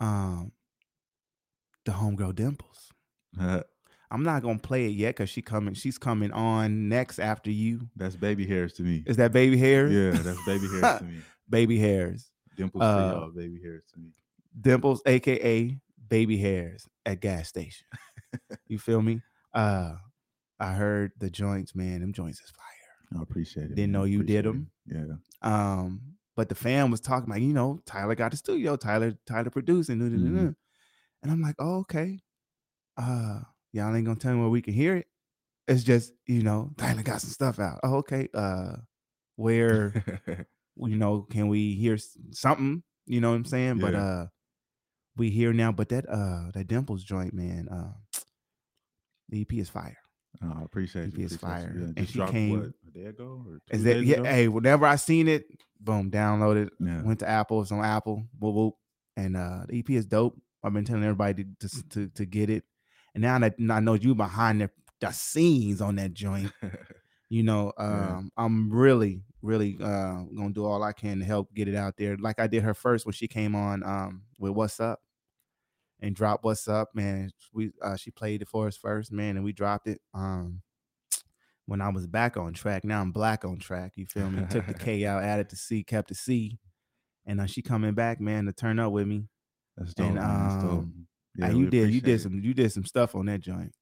Um 0.00 0.52
the 1.84 1.92
homegirl 1.92 2.34
Dimples. 2.34 2.92
I'm 4.10 4.22
not 4.24 4.42
gonna 4.42 4.58
play 4.58 4.86
it 4.86 4.92
yet 4.92 5.14
because 5.16 5.30
she 5.30 5.42
coming. 5.42 5.74
She's 5.74 5.96
coming 5.98 6.32
on 6.32 6.88
next 6.88 7.18
after 7.18 7.50
you. 7.50 7.88
that's 7.94 8.16
baby 8.16 8.46
hairs 8.46 8.72
to 8.74 8.82
me. 8.82 9.04
Is 9.06 9.16
that 9.18 9.32
baby 9.32 9.56
hairs? 9.56 9.92
Yeah, 9.92 10.20
that's 10.22 10.44
baby 10.44 10.66
hairs 10.68 10.98
to 10.98 11.04
me. 11.04 11.18
baby 11.48 11.78
hairs. 11.78 12.30
Dimples 12.56 12.82
Uh, 12.82 12.96
for 13.12 13.16
y'all, 13.18 13.30
baby 13.30 13.60
hairs 13.62 13.84
to 13.94 14.00
me. 14.00 14.08
Dimples, 14.60 15.00
aka 15.06 15.78
baby 16.08 16.36
hairs 16.38 16.86
at 17.06 17.20
gas 17.20 17.48
station. 17.48 17.86
you 18.68 18.78
feel 18.78 19.02
me? 19.02 19.20
Uh 19.54 19.94
I 20.60 20.72
heard 20.72 21.12
the 21.18 21.30
joints, 21.30 21.74
man. 21.74 22.00
Them 22.00 22.12
joints 22.12 22.40
is 22.40 22.50
fire. 22.50 23.18
I 23.20 23.22
appreciate 23.22 23.64
it. 23.70 23.76
Didn't 23.76 23.92
man. 23.92 24.00
know 24.00 24.04
you 24.04 24.22
did 24.24 24.44
them. 24.44 24.70
it. 24.88 24.96
Yeah. 24.96 25.14
Um, 25.42 26.00
but 26.36 26.48
the 26.48 26.54
fam 26.56 26.90
was 26.90 27.00
talking 27.00 27.30
like, 27.30 27.42
you 27.42 27.52
know, 27.52 27.80
Tyler 27.86 28.14
got 28.16 28.32
the 28.32 28.36
studio, 28.36 28.76
Tyler, 28.76 29.14
Tyler 29.26 29.50
producing, 29.50 29.98
Mhm. 30.00 30.54
and 31.22 31.32
I'm 31.32 31.40
like, 31.40 31.54
oh, 31.60 31.78
okay. 31.78 32.20
Uh, 32.96 33.40
y'all 33.72 33.94
ain't 33.94 34.04
gonna 34.04 34.18
tell 34.18 34.34
me 34.34 34.40
where 34.40 34.48
we 34.48 34.60
can 34.62 34.74
hear 34.74 34.96
it. 34.96 35.06
It's 35.68 35.84
just, 35.84 36.12
you 36.26 36.42
know, 36.42 36.72
Tyler 36.76 37.02
got 37.02 37.20
some 37.20 37.30
stuff 37.30 37.58
out. 37.60 37.78
Oh, 37.84 37.96
okay. 37.98 38.28
Uh, 38.34 38.76
where 39.36 39.92
you 40.76 40.96
know, 40.96 41.22
can 41.30 41.48
we 41.48 41.74
hear 41.74 41.98
something? 42.32 42.82
You 43.06 43.20
know 43.20 43.30
what 43.30 43.36
I'm 43.36 43.44
saying? 43.44 43.78
But 43.78 43.94
uh, 43.94 44.26
we 45.18 45.30
here 45.30 45.52
now. 45.52 45.72
But 45.72 45.88
that 45.90 46.08
uh, 46.08 46.50
that 46.54 46.66
Dimples 46.68 47.04
joint, 47.04 47.34
man. 47.34 47.68
Uh, 47.70 47.92
the 49.28 49.42
EP 49.42 49.52
is 49.54 49.68
fire. 49.68 49.96
Oh, 50.42 50.52
I 50.60 50.62
appreciate 50.64 51.06
it. 51.06 51.14
EP 51.14 51.18
you. 51.18 51.24
is 51.26 51.32
you. 51.32 51.38
fire. 51.38 51.74
Yeah, 51.76 51.92
And 51.96 52.08
she 52.08 52.24
came- 52.26 52.50
what, 52.60 52.68
a 52.86 52.90
day 52.98 53.04
ago 53.06 53.44
or 53.46 53.60
Is 53.70 53.82
that 53.84 54.02
yeah? 54.04 54.16
ago? 54.16 54.24
Hey, 54.24 54.48
whenever 54.48 54.86
I 54.86 54.96
seen 54.96 55.28
it, 55.28 55.44
boom, 55.80 56.10
downloaded. 56.10 56.70
Yeah. 56.80 57.02
went 57.02 57.18
to 57.20 57.28
Apple. 57.28 57.60
It's 57.62 57.72
on 57.72 57.84
Apple. 57.84 58.24
Whoop, 58.38 58.54
whoop. 58.54 58.74
And 59.16 59.36
uh, 59.36 59.64
the 59.68 59.78
EP 59.80 59.90
is 59.90 60.06
dope. 60.06 60.38
I've 60.62 60.72
been 60.72 60.84
telling 60.84 61.02
everybody 61.04 61.44
to 61.60 61.68
to, 61.68 61.88
to, 61.90 62.08
to 62.08 62.26
get 62.26 62.50
it. 62.50 62.64
And 63.14 63.22
now 63.22 63.38
that 63.40 63.54
I 63.70 63.80
know 63.80 63.94
you 63.94 64.14
behind 64.14 64.60
the, 64.60 64.70
the 65.00 65.10
scenes 65.12 65.80
on 65.80 65.96
that 65.96 66.12
joint, 66.14 66.52
you 67.28 67.42
know, 67.42 67.72
Yeah. 67.78 68.16
um, 68.18 68.30
I'm 68.36 68.70
really, 68.70 69.22
really 69.42 69.76
uh, 69.80 70.22
gonna 70.36 70.50
do 70.52 70.64
all 70.64 70.82
I 70.84 70.92
can 70.92 71.18
to 71.18 71.24
help 71.24 71.52
get 71.54 71.68
it 71.68 71.74
out 71.74 71.96
there. 71.96 72.16
Like 72.16 72.38
I 72.38 72.46
did 72.46 72.62
her 72.62 72.74
first 72.74 73.06
when 73.06 73.12
she 73.12 73.26
came 73.28 73.54
on 73.56 73.82
um, 73.82 74.22
with 74.38 74.52
What's 74.52 74.78
Up 74.78 75.00
and 76.00 76.14
dropped 76.14 76.44
What's 76.44 76.68
Up, 76.68 76.88
man. 76.94 77.30
We 77.52 77.72
uh, 77.82 77.96
she 77.96 78.10
played 78.10 78.42
it 78.42 78.48
for 78.48 78.66
us 78.66 78.76
first, 78.76 79.12
man, 79.12 79.36
and 79.36 79.44
we 79.44 79.52
dropped 79.52 79.86
it. 79.86 80.00
Um, 80.14 80.62
when 81.66 81.80
I 81.80 81.88
was 81.88 82.06
back 82.06 82.36
on 82.36 82.52
track, 82.52 82.84
now 82.84 83.00
I'm 83.00 83.12
black 83.12 83.44
on 83.44 83.58
track. 83.58 83.92
You 83.96 84.06
feel 84.06 84.30
me? 84.30 84.44
Took 84.50 84.66
the 84.66 84.74
K 84.78 85.04
out, 85.04 85.22
added 85.22 85.50
the 85.50 85.56
C, 85.56 85.82
kept 85.82 86.08
the 86.08 86.14
C, 86.14 86.58
and 87.26 87.40
uh, 87.40 87.46
she 87.46 87.62
coming 87.62 87.94
back, 87.94 88.20
man, 88.20 88.46
to 88.46 88.52
turn 88.52 88.78
up 88.78 88.92
with 88.92 89.06
me. 89.06 89.28
That's 89.76 89.94
dope. 89.94 90.06
and, 90.06 90.16
man. 90.16 90.48
That's 90.48 90.62
dope. 90.62 90.72
um, 90.72 91.06
Yeah, 91.36 91.46
and 91.46 91.58
you 91.58 91.70
did, 91.70 91.90
you 91.90 92.00
did 92.00 92.20
some, 92.20 92.40
you 92.40 92.54
did 92.54 92.72
some 92.72 92.84
stuff 92.84 93.14
on 93.14 93.26
that 93.26 93.40
joint. 93.40 93.72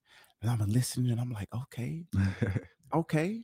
And 0.42 0.50
I'm 0.50 0.58
listening, 0.68 1.10
and 1.12 1.20
I'm 1.20 1.32
like, 1.32 1.48
okay, 1.54 2.04
okay, 2.94 3.42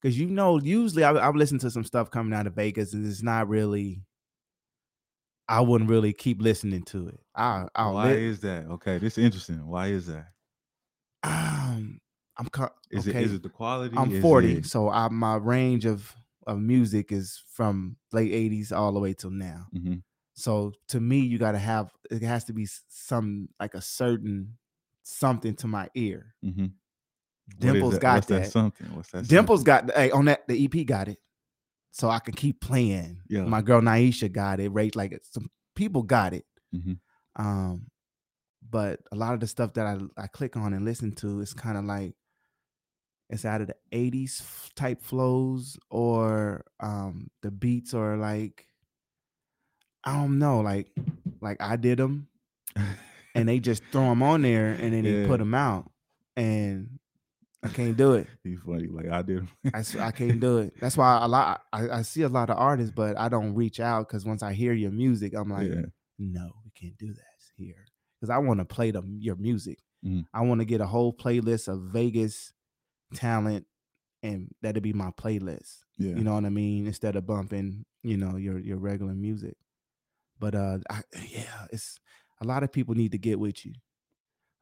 because 0.00 0.18
you 0.18 0.26
know, 0.26 0.58
usually 0.58 1.04
I, 1.04 1.12
I've 1.28 1.36
listened 1.36 1.60
to 1.62 1.70
some 1.70 1.84
stuff 1.84 2.10
coming 2.10 2.32
out 2.32 2.46
of 2.46 2.54
Vegas, 2.54 2.94
and 2.94 3.06
it's 3.06 3.22
not 3.22 3.48
really. 3.48 4.02
I 5.50 5.60
wouldn't 5.60 5.90
really 5.90 6.12
keep 6.12 6.40
listening 6.40 6.84
to 6.84 7.08
it. 7.08 7.20
I, 7.34 7.66
I'll 7.74 7.94
Why 7.94 8.12
li- 8.12 8.24
is 8.26 8.40
that? 8.40 8.66
Okay, 8.66 8.98
this 8.98 9.18
is 9.18 9.24
interesting. 9.24 9.66
Why 9.66 9.88
is 9.88 10.06
that? 10.06 10.28
um, 11.22 12.00
I'm 12.38 12.48
co- 12.50 12.70
Is 12.90 13.06
okay. 13.08 13.18
it 13.18 13.24
is 13.24 13.32
it 13.34 13.42
the 13.42 13.48
quality? 13.48 13.96
I'm 13.96 14.12
Is 14.12 14.22
40, 14.22 14.52
it- 14.58 14.66
so 14.66 14.88
I, 14.88 15.08
my 15.08 15.36
range 15.36 15.84
of 15.84 16.14
of 16.46 16.58
music 16.58 17.12
is 17.12 17.42
from 17.52 17.96
late 18.12 18.32
80s 18.32 18.72
all 18.72 18.92
the 18.92 19.00
way 19.00 19.12
till 19.12 19.30
now. 19.30 19.66
Mhm. 19.76 20.02
So 20.34 20.72
to 20.88 21.00
me, 21.00 21.18
you 21.18 21.36
got 21.38 21.52
to 21.52 21.58
have 21.58 21.90
it 22.10 22.22
has 22.22 22.44
to 22.44 22.52
be 22.54 22.66
some 22.88 23.48
like 23.60 23.74
a 23.74 23.82
certain 23.82 24.56
something 25.02 25.54
to 25.56 25.66
my 25.66 25.88
ear. 25.94 26.34
Mhm. 26.44 26.72
Is 27.50 27.56
Dimples 27.58 27.94
that? 27.94 28.00
got 28.00 28.14
What's 28.14 28.26
that. 28.28 28.42
that 28.44 28.50
something? 28.52 28.86
What's 28.94 29.10
that? 29.10 29.26
Dimples 29.28 29.64
something? 29.64 29.86
got 29.88 29.96
hey, 29.96 30.10
on 30.12 30.24
that 30.26 30.46
the 30.48 30.64
EP 30.64 30.86
got 30.86 31.08
it, 31.08 31.18
so 31.92 32.08
I 32.08 32.18
can 32.20 32.34
keep 32.34 32.60
playing. 32.60 33.20
Yeah. 33.28 33.42
my 33.44 33.62
girl 33.62 33.80
Naisha 33.80 34.30
got 34.30 34.60
it. 34.60 34.68
Right, 34.70 34.94
like 34.94 35.18
some 35.30 35.50
people 35.74 36.02
got 36.02 36.32
it. 36.34 36.44
Mhm. 36.74 36.98
Um, 37.36 37.86
but 38.68 39.00
a 39.10 39.16
lot 39.16 39.34
of 39.34 39.40
the 39.40 39.46
stuff 39.46 39.72
that 39.74 39.86
I 39.86 39.98
I 40.22 40.26
click 40.26 40.56
on 40.56 40.72
and 40.72 40.84
listen 40.84 41.12
to 41.16 41.40
is 41.40 41.54
kind 41.54 41.76
of 41.76 41.84
like 41.84 42.14
it's 43.28 43.44
out 43.44 43.60
of 43.60 43.66
the 43.68 43.76
'80s 43.92 44.42
type 44.74 45.02
flows, 45.02 45.78
or 45.90 46.64
um 46.80 47.30
the 47.42 47.50
beats 47.50 47.94
are 47.94 48.16
like 48.16 48.66
I 50.04 50.14
don't 50.14 50.38
know, 50.38 50.60
like 50.60 50.88
like 51.40 51.56
I 51.60 51.76
did 51.76 51.98
them, 51.98 52.28
and 53.34 53.48
they 53.48 53.58
just 53.58 53.82
throw 53.90 54.08
them 54.10 54.22
on 54.22 54.42
there 54.42 54.72
and 54.72 54.92
then 54.92 55.02
they 55.02 55.26
put 55.26 55.38
them 55.38 55.54
out, 55.54 55.90
and 56.36 56.99
I 57.62 57.68
can't 57.68 57.96
do 57.96 58.14
it. 58.14 58.26
He's 58.44 58.60
funny, 58.64 58.86
like 58.86 59.10
I 59.10 59.22
did. 59.22 59.46
I 59.74 60.10
can't 60.12 60.40
do 60.40 60.58
it. 60.58 60.74
That's 60.80 60.96
why 60.96 61.18
a 61.22 61.28
lot 61.28 61.62
I, 61.72 61.90
I 61.90 62.02
see 62.02 62.22
a 62.22 62.28
lot 62.28 62.50
of 62.50 62.56
artists, 62.56 62.92
but 62.94 63.18
I 63.18 63.28
don't 63.28 63.54
reach 63.54 63.80
out 63.80 64.08
because 64.08 64.24
once 64.24 64.42
I 64.42 64.52
hear 64.52 64.72
your 64.72 64.90
music, 64.90 65.34
I'm 65.34 65.50
like, 65.50 65.68
yeah. 65.68 65.82
no, 66.18 66.50
we 66.64 66.70
can't 66.74 66.96
do 66.98 67.12
that 67.12 67.24
here 67.56 67.84
because 68.18 68.30
I 68.30 68.38
want 68.38 68.60
to 68.60 68.64
play 68.64 68.90
the 68.90 69.02
your 69.18 69.36
music. 69.36 69.78
Mhm. 70.04 70.24
I 70.32 70.40
want 70.42 70.60
to 70.60 70.64
get 70.64 70.80
a 70.80 70.86
whole 70.86 71.12
playlist 71.12 71.68
of 71.68 71.82
Vegas 71.92 72.52
talent, 73.14 73.66
and 74.22 74.48
that'll 74.62 74.80
be 74.82 74.94
my 74.94 75.10
playlist. 75.10 75.80
Yeah. 75.98 76.14
You 76.14 76.24
know 76.24 76.34
what 76.34 76.46
I 76.46 76.50
mean? 76.50 76.86
Instead 76.86 77.16
of 77.16 77.26
bumping, 77.26 77.84
you 78.02 78.16
know, 78.16 78.36
your 78.36 78.58
your 78.58 78.78
regular 78.78 79.14
music. 79.14 79.56
But 80.38 80.54
uh, 80.54 80.78
I, 80.88 81.02
yeah, 81.28 81.66
it's 81.70 81.98
a 82.40 82.46
lot 82.46 82.62
of 82.62 82.72
people 82.72 82.94
need 82.94 83.12
to 83.12 83.18
get 83.18 83.38
with 83.38 83.66
you. 83.66 83.74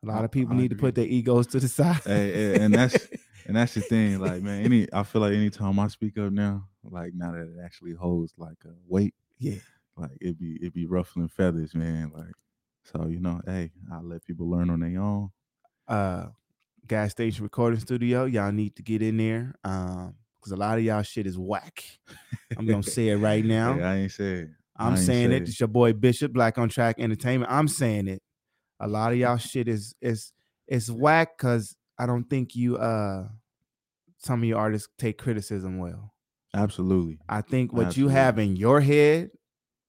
A 0.03 0.07
lot 0.07 0.25
of 0.25 0.31
people 0.31 0.55
I 0.55 0.59
need 0.59 0.71
to 0.71 0.77
put 0.77 0.95
their 0.95 1.07
egos 1.07 1.47
to 1.49 1.61
the 1.61 1.69
side. 1.69 2.01
Hey, 2.05 2.33
hey, 2.33 2.61
and 2.61 2.73
that's 2.75 2.97
and 3.47 3.57
that's 3.57 3.75
the 3.75 3.81
thing. 3.81 4.19
Like, 4.21 4.43
man, 4.43 4.65
any 4.65 4.87
I 4.93 5.03
feel 5.03 5.23
like 5.23 5.33
anytime 5.35 5.79
I 5.81 5.89
speak 5.89 6.17
up 6.19 6.33
now, 6.33 6.69
like 6.85 7.13
now 7.15 7.33
that 7.33 7.41
it 7.43 7.57
actually 7.65 7.95
holds 7.95 8.33
like 8.37 8.59
a 8.65 8.71
weight, 8.87 9.15
yeah. 9.39 9.57
like 9.97 10.13
it 10.21 10.39
be 10.39 10.59
it 10.63 10.73
be 10.73 10.87
ruffling 10.87 11.29
feathers, 11.29 11.75
man. 11.75 12.13
Like, 12.15 12.33
so 12.85 13.07
you 13.09 13.19
know, 13.21 13.41
hey, 13.47 13.73
I 13.93 14.01
let 14.01 14.25
people 14.25 14.49
learn 14.49 14.71
on 14.71 14.81
their 14.81 15.01
own. 15.01 15.31
uh 15.89 16.27
gas 16.87 17.11
station 17.11 17.43
recording 17.43 17.79
studio 17.79 18.25
y'all 18.25 18.51
need 18.51 18.75
to 18.75 18.83
get 18.83 19.03
in 19.03 19.19
there 19.19 19.55
um 19.63 20.15
because 20.41 20.53
a 20.53 20.57
lot 20.57 20.79
of 20.79 20.85
y'all 20.85 21.03
shit 21.03 21.27
is 21.27 21.37
whack 21.37 21.85
i'm 22.57 22.65
gonna 22.67 22.83
say 22.83 23.09
it 23.09 23.17
right 23.17 23.45
now 23.59 23.75
Hey, 23.75 23.83
I 23.83 23.97
ain't 23.97 24.13
said. 24.13 24.55
i'm 24.77 24.95
I 24.95 24.97
ain't 24.97 25.05
saying 25.05 25.33
it 25.33 25.43
it's 25.43 25.61
your 25.61 25.67
boy 25.69 25.93
bishop 25.93 26.33
black 26.33 26.57
on 26.57 26.71
track 26.71 26.97
entertainment 26.99 27.53
i'm 27.53 27.69
saying 27.69 28.09
it 28.09 28.23
a 28.81 28.89
lot 28.89 29.13
of 29.13 29.19
y'all 29.19 29.37
shit 29.37 29.69
is 29.69 29.95
is 30.01 30.33
is 30.67 30.91
whack 30.91 31.37
because 31.37 31.77
i 31.99 32.07
don't 32.07 32.29
think 32.31 32.55
you 32.55 32.77
uh 32.77 33.27
some 34.19 34.43
of 34.43 34.49
your 34.49 34.59
artists 34.59 34.89
take 34.99 35.19
criticism 35.19 35.79
well 35.79 36.13
Absolutely. 36.55 37.19
i 37.29 37.41
think 37.41 37.73
what 37.73 37.97
you 37.97 38.09
have 38.09 38.39
in 38.39 38.57
your 38.57 38.81
head 38.81 39.31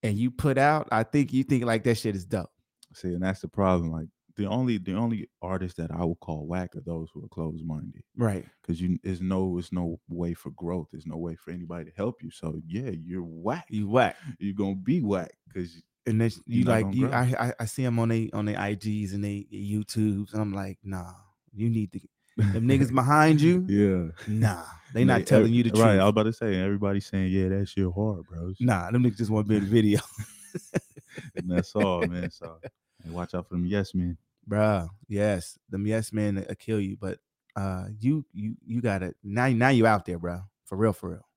and 0.03 0.17
you 0.17 0.29
put 0.31 0.57
out 0.57 0.87
i 0.91 1.03
think 1.03 1.33
you 1.33 1.43
think 1.43 1.63
like 1.65 1.83
that 1.83 1.95
shit 1.95 2.15
is 2.15 2.25
dope 2.25 2.49
See, 2.93 3.09
and 3.09 3.21
that's 3.23 3.41
the 3.41 3.47
problem. 3.47 3.91
Like 3.91 4.07
the 4.35 4.45
only 4.45 4.77
the 4.77 4.93
only 4.93 5.29
artists 5.41 5.77
that 5.77 5.91
I 5.91 6.03
would 6.03 6.19
call 6.19 6.47
whack 6.47 6.75
are 6.75 6.81
those 6.81 7.09
who 7.13 7.23
are 7.23 7.27
closed 7.29 7.65
minded. 7.65 8.03
right 8.17 8.45
Because 8.61 8.81
you 8.81 8.97
there's 9.03 9.21
no 9.21 9.55
there's 9.55 9.71
no 9.71 9.99
way 10.09 10.33
for 10.33 10.51
growth. 10.51 10.87
There's 10.91 11.05
no 11.05 11.17
way 11.17 11.35
for 11.35 11.51
anybody 11.51 11.85
to 11.85 11.91
help 11.95 12.23
you. 12.23 12.31
So 12.31 12.59
yeah, 12.65 12.91
you're 12.91 13.23
whack. 13.23 13.65
you 13.69 13.89
whack 13.89 14.17
You're 14.39 14.55
gonna 14.55 14.75
be 14.75 15.01
whack 15.01 15.31
because 15.47 15.81
and 16.09 16.19
then 16.21 16.31
you 16.45 16.63
like 16.65 16.85
you 16.93 17.07
grow. 17.07 17.17
I, 17.17 17.33
I 17.39 17.53
I 17.61 17.65
see 17.65 17.83
them 17.83 17.99
on 17.99 18.09
they 18.09 18.29
on 18.33 18.45
their 18.45 18.57
IGs 18.57 19.13
and 19.13 19.23
they 19.23 19.47
YouTubes 19.53 20.33
and 20.33 20.41
I'm 20.41 20.53
like 20.53 20.77
nah 20.83 21.13
you 21.53 21.69
need 21.69 21.91
to 21.93 21.99
them 22.37 22.67
niggas 22.67 22.93
behind 23.01 23.39
you 23.41 23.65
yeah. 23.67 24.11
nah 24.27 24.63
they 24.93 25.03
not 25.05 25.25
telling 25.25 25.53
you 25.53 25.63
the 25.63 25.69
truth 25.69 25.83
Right. 25.83 25.99
I 25.99 26.03
was 26.03 26.09
about 26.09 26.23
to 26.23 26.33
say, 26.33 26.55
everybody's 26.59 27.05
saying, 27.05 27.31
yeah, 27.31 27.47
that 27.49 27.67
shit 27.69 27.85
hard, 27.93 28.25
bro. 28.27 28.53
nah 28.59 28.89
them 28.91 29.03
niggas 29.03 29.17
just 29.17 29.29
want 29.31 29.45
to 29.45 29.49
be 29.49 29.57
in 29.57 29.63
the 29.63 29.69
video 29.69 29.99
And 31.35 31.49
that's 31.49 31.75
all, 31.75 32.05
man. 32.07 32.29
So 32.31 32.57
and 33.03 33.13
watch 33.13 33.33
out 33.33 33.47
for 33.47 33.55
them 33.55 33.65
yes 33.65 33.93
men. 33.93 34.17
bruh 34.47 34.89
yes 35.07 35.57
them 35.69 35.85
yes 35.87 36.11
men 36.11 36.35
will 36.35 36.55
kill 36.55 36.79
you 36.79 36.97
but 36.99 37.19
uh 37.55 37.85
you 37.99 38.25
you 38.33 38.55
you 38.65 38.81
gotta 38.81 39.13
now 39.23 39.47
now 39.47 39.69
you 39.69 39.85
out 39.87 40.05
there 40.05 40.17
bro 40.19 40.41
for 40.65 40.75
real 40.77 40.93
for 40.93 41.09
real 41.11 41.27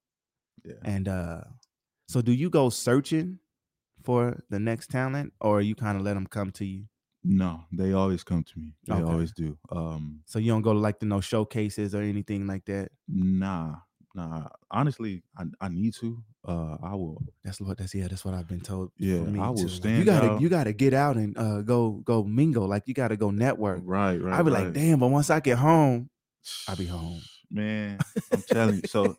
Yeah. 0.64 0.74
and 0.82 1.08
uh 1.08 1.42
so 2.08 2.20
do 2.22 2.32
you 2.32 2.48
go 2.50 2.68
searching 2.70 3.38
for 4.04 4.42
the 4.50 4.58
next 4.58 4.90
talent 4.90 5.32
or 5.40 5.60
you 5.60 5.74
kind 5.74 5.96
of 5.96 6.02
let 6.04 6.14
them 6.14 6.26
come 6.26 6.50
to 6.52 6.64
you 6.64 6.84
No, 7.24 7.64
they 7.70 7.92
always 7.92 8.24
come 8.24 8.42
to 8.42 8.58
me. 8.58 8.74
They 8.86 8.94
Okay. 8.94 9.04
always 9.12 9.32
do. 9.32 9.56
Um, 9.70 10.22
so 10.26 10.38
you 10.40 10.50
don't 10.50 10.62
go 10.62 10.72
to 10.72 10.78
like 10.78 10.98
the 10.98 11.06
no 11.06 11.20
showcases 11.20 11.94
or 11.94 12.02
anything 12.02 12.46
like 12.46 12.64
that 12.66 12.90
nah, 13.06 13.76
nah. 14.14 14.48
Honestly, 14.70 15.22
I, 15.38 15.44
I 15.60 15.68
need 15.68 15.94
to. 15.94 16.22
Uh, 16.46 16.76
I 16.82 16.94
will. 16.94 17.22
That's 17.44 17.60
what 17.60 17.78
that's 17.78 17.94
yeah, 17.94 18.08
that's 18.08 18.24
what 18.24 18.34
I've 18.34 18.48
been 18.48 18.60
told. 18.60 18.90
Yeah, 18.98 19.20
me 19.20 19.38
I 19.40 19.50
will 19.50 19.68
too. 19.68 19.86
Like, 19.86 19.98
you 19.98 20.04
gotta 20.04 20.26
out. 20.26 20.40
you 20.40 20.48
gotta 20.48 20.72
get 20.72 20.94
out 20.94 21.16
and 21.16 21.36
uh 21.38 21.62
go 21.62 22.02
go 22.04 22.24
mingle. 22.24 22.66
Like 22.66 22.84
you 22.86 22.94
gotta 22.94 23.16
go 23.16 23.30
network. 23.30 23.82
Right, 23.84 24.20
right. 24.20 24.38
I 24.38 24.42
be 24.42 24.50
like, 24.50 24.72
damn, 24.72 24.98
but 24.98 25.08
once 25.08 25.30
I 25.30 25.40
get 25.40 25.58
home, 25.58 26.10
I 26.66 26.74
be 26.74 26.86
home. 26.86 27.22
Man, 27.50 27.98
I'm 28.32 28.42
telling 28.42 28.76
you. 28.76 28.82
So 28.86 29.16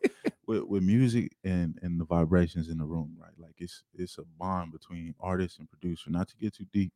with, 0.48 0.64
with 0.64 0.84
music 0.84 1.36
and 1.44 1.78
and 1.82 2.00
the 2.00 2.06
vibrations 2.06 2.68
in 2.70 2.78
the 2.78 2.86
room, 2.86 3.16
right? 3.20 3.33
Like 3.54 3.62
it's 3.62 3.84
it's 3.94 4.18
a 4.18 4.24
bond 4.38 4.72
between 4.72 5.14
artist 5.20 5.60
and 5.60 5.70
producer. 5.70 6.10
Not 6.10 6.28
to 6.30 6.36
get 6.38 6.56
too 6.56 6.66
deep, 6.72 6.94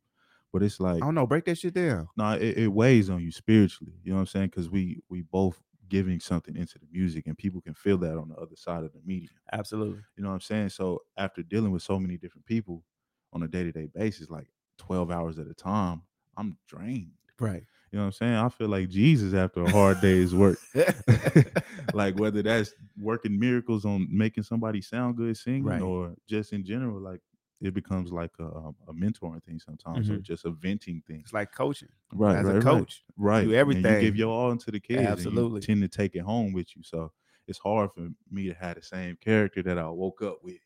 but 0.52 0.62
it's 0.62 0.80
like 0.80 0.96
I 0.96 1.06
don't 1.06 1.14
know, 1.14 1.26
break 1.26 1.44
that 1.44 1.58
shit 1.58 1.74
down. 1.74 2.08
no, 2.16 2.32
it, 2.32 2.58
it 2.58 2.68
weighs 2.68 3.10
on 3.10 3.22
you 3.22 3.30
spiritually. 3.30 3.94
You 4.02 4.10
know 4.10 4.16
what 4.16 4.22
I'm 4.22 4.26
saying? 4.26 4.46
Because 4.48 4.68
we 4.68 5.00
we 5.08 5.22
both 5.22 5.62
giving 5.88 6.20
something 6.20 6.56
into 6.56 6.78
the 6.78 6.86
music, 6.90 7.26
and 7.26 7.38
people 7.38 7.60
can 7.60 7.74
feel 7.74 7.98
that 7.98 8.18
on 8.18 8.28
the 8.28 8.36
other 8.36 8.56
side 8.56 8.84
of 8.84 8.92
the 8.92 9.00
medium. 9.04 9.30
Absolutely. 9.52 10.00
You 10.16 10.22
know 10.24 10.30
what 10.30 10.34
I'm 10.36 10.40
saying? 10.40 10.70
So 10.70 11.02
after 11.16 11.42
dealing 11.42 11.70
with 11.70 11.82
so 11.82 11.98
many 11.98 12.16
different 12.16 12.46
people 12.46 12.84
on 13.32 13.42
a 13.42 13.48
day 13.48 13.62
to 13.64 13.72
day 13.72 13.86
basis, 13.94 14.30
like 14.30 14.48
12 14.78 15.10
hours 15.10 15.38
at 15.38 15.46
a 15.46 15.54
time, 15.54 16.02
I'm 16.36 16.58
drained. 16.66 17.12
Right. 17.38 17.64
You 17.90 17.98
know 17.98 18.04
what 18.04 18.06
I'm 18.06 18.12
saying? 18.12 18.34
I 18.34 18.48
feel 18.50 18.68
like 18.68 18.88
Jesus 18.90 19.32
after 19.34 19.62
a 19.64 19.70
hard 19.70 20.00
day's 20.02 20.34
work. 20.34 20.58
like 21.92 22.14
whether 22.16 22.42
that's 22.42 22.74
working 22.98 23.38
miracles 23.38 23.84
on 23.84 24.06
making 24.10 24.42
somebody 24.44 24.80
sound 24.82 25.16
good 25.16 25.36
singing 25.36 25.64
Right. 25.64 25.82
or 25.82 26.14
just 26.28 26.52
in 26.52 26.64
general, 26.64 27.00
like 27.00 27.20
it 27.60 27.74
becomes 27.74 28.12
like 28.12 28.30
a, 28.38 28.44
a 28.44 28.92
mentoring 28.92 29.42
thing 29.42 29.58
sometimes 29.58 30.10
or 30.10 30.14
Mhm. 30.14 30.22
just 30.22 30.44
a 30.44 30.50
venting 30.50 31.02
thing. 31.06 31.20
it's 31.20 31.32
like 31.32 31.50
coaching. 31.52 31.88
Right, 32.12 32.38
As 32.38 32.46
right, 32.46 32.50
a 32.52 32.54
right. 32.54 32.62
coach. 32.62 33.04
Right. 33.16 33.40
do 33.40 33.44
And 33.46 33.52
you 33.52 33.58
everything. 33.58 34.00
give 34.00 34.16
your 34.16 34.28
all 34.30 34.50
into 34.52 34.70
the 34.70 34.80
kids. 34.80 35.00
and 35.00 35.08
you 35.08 35.12
Absolutely. 35.12 35.60
tend 35.60 35.82
to 35.82 35.88
take 35.88 36.14
it 36.14 36.20
home 36.20 36.52
with 36.52 36.76
you. 36.76 36.82
So 36.82 37.12
it's 37.46 37.58
hard 37.58 37.90
for 37.94 38.08
me 38.30 38.48
to 38.48 38.54
have 38.54 38.76
the 38.76 38.82
same 38.82 39.16
character 39.16 39.62
that 39.62 39.78
I 39.78 39.88
woke 39.88 40.22
up 40.22 40.38
with 40.44 40.58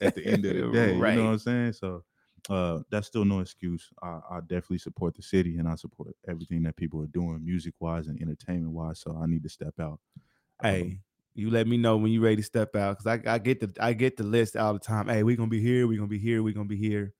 at 0.00 0.14
the 0.14 0.24
end 0.24 0.44
of 0.46 0.54
the 0.54 0.62
day. 0.72 0.94
You 0.94 1.02
know 1.02 1.24
what 1.24 1.30
I'm 1.32 1.38
saying? 1.38 1.72
So 1.74 2.04
uh 2.48 2.80
that's 2.90 3.06
still 3.08 3.24
no 3.24 3.40
excuse. 3.40 3.88
I, 4.02 4.20
I 4.30 4.40
definitely 4.40 4.78
support 4.78 5.14
the 5.14 5.22
city 5.22 5.58
and 5.58 5.68
I 5.68 5.74
support 5.74 6.14
everything 6.28 6.62
that 6.62 6.76
people 6.76 7.02
are 7.02 7.06
doing 7.06 7.44
music 7.44 7.74
wise 7.80 8.06
and 8.06 8.20
entertainment 8.22 8.72
wise. 8.72 9.00
So 9.00 9.18
I 9.22 9.26
need 9.26 9.42
to 9.42 9.48
step 9.48 9.74
out. 9.80 9.98
Um, 10.60 10.70
Hey, 10.70 10.98
you 11.34 11.50
let 11.50 11.66
me 11.66 11.76
know 11.76 11.96
when 11.96 12.10
you 12.12 12.20
ready 12.20 12.36
to 12.36 12.42
step 12.42 12.74
out 12.76 12.98
because 12.98 13.20
I, 13.26 13.34
I 13.34 13.38
get 13.38 13.60
the 13.60 13.72
I 13.82 13.92
get 13.92 14.16
the 14.16 14.24
list 14.24 14.56
all 14.56 14.72
the 14.72 14.78
time. 14.78 15.08
Hey, 15.08 15.22
we 15.22 15.36
gonna 15.36 15.48
be 15.48 15.60
here, 15.60 15.86
we 15.86 15.96
gonna 15.96 16.06
be 16.08 16.18
here, 16.18 16.42
we 16.42 16.52
gonna 16.52 16.66
be 16.66 16.76
here. 16.76 17.12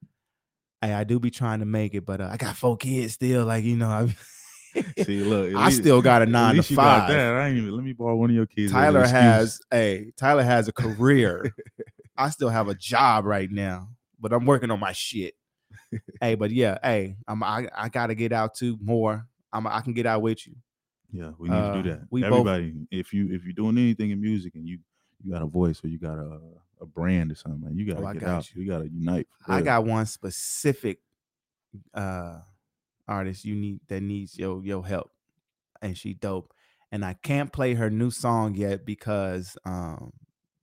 Hey, 0.83 0.93
I 0.95 1.05
do 1.05 1.21
be 1.21 1.31
trying 1.31 1.59
to 1.61 1.67
make 1.67 1.95
it, 1.95 2.07
but 2.07 2.21
uh, 2.21 2.29
I 2.33 2.37
got 2.39 2.57
four 2.57 2.77
kids 2.77 3.13
still. 3.15 3.45
Like 3.45 3.65
you 3.65 3.77
know, 3.77 3.89
I, 3.89 4.15
See, 5.05 5.23
look, 5.23 5.53
I 5.57 5.67
least- 5.67 5.81
still 5.81 6.01
got 6.01 6.23
a 6.23 6.27
nine 6.27 6.55
to 6.55 6.59
least 6.61 6.71
you 6.71 6.77
got 6.77 7.01
five. 7.01 7.09
that. 7.11 7.35
I 7.35 7.49
ain't 7.49 7.59
even 7.59 7.75
let 7.75 7.85
me 7.85 7.93
borrow 7.93 8.17
one 8.17 8.31
of 8.31 8.37
your 8.37 8.47
kids. 8.47 8.73
Tyler 8.73 9.07
has 9.07 9.61
hey, 9.71 10.13
Tyler 10.17 10.43
has 10.43 10.69
a 10.69 10.73
career. 10.73 11.55
I 12.17 12.31
still 12.31 12.49
have 12.51 12.69
a 12.69 12.75
job 12.75 13.25
right 13.25 13.51
now, 13.51 13.89
but 14.21 14.33
I'm 14.33 14.45
working 14.47 14.71
on 14.71 14.81
my 14.81 14.93
shit. 14.93 15.35
hey, 16.21 16.35
but 16.35 16.51
yeah, 16.51 16.79
hey, 16.83 17.17
I'm 17.27 17.43
I, 17.43 17.69
I 17.77 17.89
gotta 17.89 18.15
get 18.15 18.33
out 18.33 18.55
too 18.55 18.79
more. 18.83 19.27
I'm 19.53 19.67
I 19.67 19.81
can 19.81 19.93
get 19.93 20.07
out 20.07 20.23
with 20.23 20.47
you. 20.47 20.55
Yeah, 21.13 21.33
we 21.39 21.49
need 21.49 21.55
to 21.57 21.61
Uh, 21.63 21.83
do 21.83 21.91
that. 21.91 22.01
we 22.11 22.23
both- 22.23 22.47
Everybody, 22.47 22.87
if 22.91 23.13
you 23.13 23.33
if 23.33 23.45
you're 23.45 23.53
doing 23.53 23.77
anything 23.79 24.11
in 24.11 24.21
music 24.21 24.55
and 24.55 24.67
you 24.67 24.79
you 25.23 25.33
got 25.33 25.43
a 25.43 25.47
voice 25.47 25.83
or 25.85 25.89
you 25.89 25.99
got 25.99 26.19
a 26.19 26.41
a 26.81 26.87
brand 26.87 27.31
or 27.31 27.35
something, 27.35 27.61
man, 27.61 27.77
you 27.77 27.85
gotta 27.87 28.07
Oh, 28.07 28.13
get 28.13 28.21
got 28.23 28.31
out. 28.31 28.55
You. 28.55 28.67
gotta 28.67 28.89
unite. 28.89 29.27
I 29.47 29.61
got 29.63 29.85
one 29.85 30.07
specific 30.07 31.01
uh 31.95 32.39
artist 33.07 33.45
you 33.45 33.55
need 33.55 33.81
that 33.89 34.03
needs 34.03 34.39
your 34.39 34.65
your 34.65 34.85
help, 34.87 35.11
and 35.83 35.97
she 35.97 36.15
dope. 36.15 36.53
and 36.93 37.05
I 37.05 37.15
can't 37.15 37.53
play 37.53 37.75
her 37.75 37.89
new 37.91 38.11
song 38.11 38.55
yet 38.57 38.85
because 38.85 39.57
um 39.65 40.13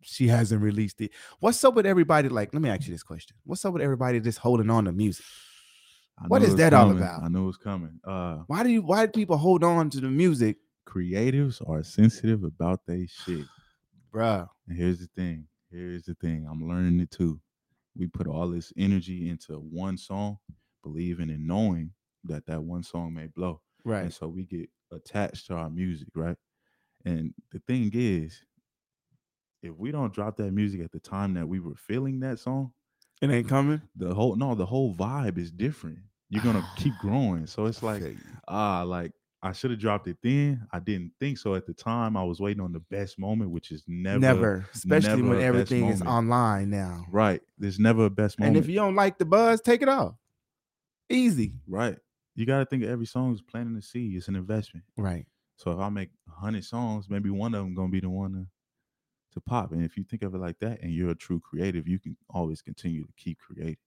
she 0.07 0.27
hasn't 0.27 0.61
released 0.61 1.01
it. 1.01 1.11
What's 1.39 1.63
up 1.63 1.75
with 1.75 1.85
everybody? 1.85 2.29
Like, 2.29 2.53
let 2.53 2.61
me 2.61 2.69
ask 2.69 2.87
you 2.87 2.93
this 2.93 3.03
question: 3.03 3.35
What's 3.43 3.63
up 3.65 3.73
with 3.73 3.81
everybody 3.81 4.19
just 4.19 4.39
holding 4.39 4.69
on 4.69 4.85
to 4.85 4.91
music? 4.91 5.25
What 6.25 6.25
is 6.25 6.29
What 6.29 6.39
knew 6.39 6.45
is 6.45 6.49
it 6.49 6.53
was 6.53 6.59
that 6.59 6.73
all 6.73 6.91
about? 6.91 7.23
I 7.23 7.27
know 7.27 7.47
it's 7.47 7.57
coming. 7.57 7.99
Uh, 8.03 8.39
Why 8.47 8.63
do 8.63 8.69
you? 8.69 8.81
Why 8.81 9.05
do 9.05 9.11
people 9.11 9.37
hold 9.37 9.63
on 9.63 9.89
to 9.91 9.99
the 9.99 10.09
music, 10.09 10.57
creatives 10.87 11.61
are 11.69 11.83
sensitive 11.83 12.43
about 12.43 12.81
their 12.87 13.05
shit. 13.07 13.45
bruh? 14.13 14.47
And 14.67 14.77
here's 14.77 14.99
the 14.99 15.09
thing. 15.15 15.47
Here's 15.71 16.05
the 16.05 16.15
thing. 16.15 16.47
I'm 16.49 16.67
learning 16.67 16.99
it 17.01 17.11
too. 17.11 17.39
We 17.95 18.07
put 18.07 18.27
all 18.27 18.47
this 18.47 18.71
energy 18.77 19.29
into 19.29 19.53
one 19.55 19.97
song, 19.97 20.37
believing 20.83 21.29
and 21.29 21.47
knowing 21.47 21.91
that 22.23 22.45
that 22.45 22.63
one 22.63 22.83
song 22.83 23.13
may 23.13 23.27
blow. 23.27 23.61
Right. 23.83 24.03
And 24.03 24.13
so 24.13 24.27
we 24.27 24.45
get 24.45 24.69
attached 24.91 25.47
to 25.47 25.55
our 25.55 25.69
music, 25.69 26.07
right? 26.15 26.37
And 27.05 27.33
the 27.51 27.59
thing 27.67 27.91
is, 27.93 28.41
if 29.67 29.77
we 29.77 29.91
don't 29.91 30.13
drop 30.13 30.37
that 30.37 30.51
music 30.51 30.81
at 30.81 30.91
the 30.91 30.99
time 30.99 31.33
that 31.35 31.47
we 31.47 31.59
were 31.59 31.75
feeling 31.75 32.19
that 32.21 32.39
song, 32.39 32.71
It 33.21 33.29
ain't 33.29 33.47
coming. 33.47 33.81
the 33.95 34.13
whole 34.13 34.35
no, 34.35 34.55
the 34.55 34.65
whole 34.65 34.93
vibe 34.95 35.37
is 35.37 35.51
different. 35.51 35.99
You're 36.29 36.43
gonna 36.43 36.67
keep 36.77 36.93
growing. 37.01 37.47
So 37.47 37.65
it's 37.65 37.83
like, 37.83 38.03
ah, 38.47 38.83
like 38.83 39.11
I 39.43 39.51
should 39.53 39.69
have 39.71 39.79
dropped 39.79 40.07
it 40.07 40.17
then. 40.23 40.67
I 40.73 40.79
didn't 40.79 41.11
think 41.19 41.37
so 41.37 41.53
at 41.55 41.67
the 41.67 41.73
time. 41.73 42.17
I 42.17 42.23
was 42.23 42.39
waiting 42.39 42.61
on 42.61 42.73
the 42.73 42.79
best 42.79 43.19
moment, 43.19 43.51
which 43.51 43.71
is 43.71 43.83
never, 43.87 44.19
never, 44.19 44.65
especially 44.73 45.21
never 45.21 45.29
when 45.35 45.41
everything 45.41 45.85
is 45.89 46.01
online 46.01 46.71
now. 46.71 47.05
right. 47.11 47.41
There's 47.59 47.77
never 47.79 48.05
a 48.05 48.09
best 48.09 48.39
moment. 48.39 48.57
And 48.57 48.63
if 48.65 48.67
you 48.69 48.75
don't 48.75 48.95
like 48.95 49.19
the 49.19 49.25
buzz, 49.25 49.61
take 49.61 49.81
it 49.83 49.89
off. 49.89 50.15
Easy. 51.09 51.53
right. 51.67 51.97
You 52.35 52.45
got 52.45 52.59
to 52.59 52.65
think 52.65 52.83
of 52.83 52.89
every 52.89 53.05
song 53.07 53.33
is 53.33 53.41
planting 53.41 53.75
a 53.77 53.81
seed. 53.81 54.15
It's 54.15 54.27
an 54.27 54.35
investment. 54.35 54.85
Right. 54.95 55.25
So 55.55 55.71
if 55.71 55.79
I 55.79 55.89
make 55.89 56.09
hundred 56.29 56.65
songs, 56.65 57.07
maybe 57.09 57.29
one 57.31 57.55
of 57.55 57.63
them 57.63 57.73
gonna 57.73 57.89
be 57.89 57.99
the 57.99 58.09
one 58.11 58.47
to, 59.37 59.41
pop. 59.41 59.71
And 59.71 59.83
if 59.83 59.97
you 59.97 60.03
think 60.03 60.23
of 60.23 60.33
it 60.35 60.39
like 60.39 60.59
that, 60.59 60.81
and 60.81 60.91
you're 60.93 61.11
a 61.11 61.15
true 61.15 61.39
creative, 61.39 61.87
you 61.87 61.99
can 61.99 62.17
always 62.29 62.61
continue 62.61 63.03
to 63.05 63.13
keep 63.17 63.39
creating. 63.39 63.77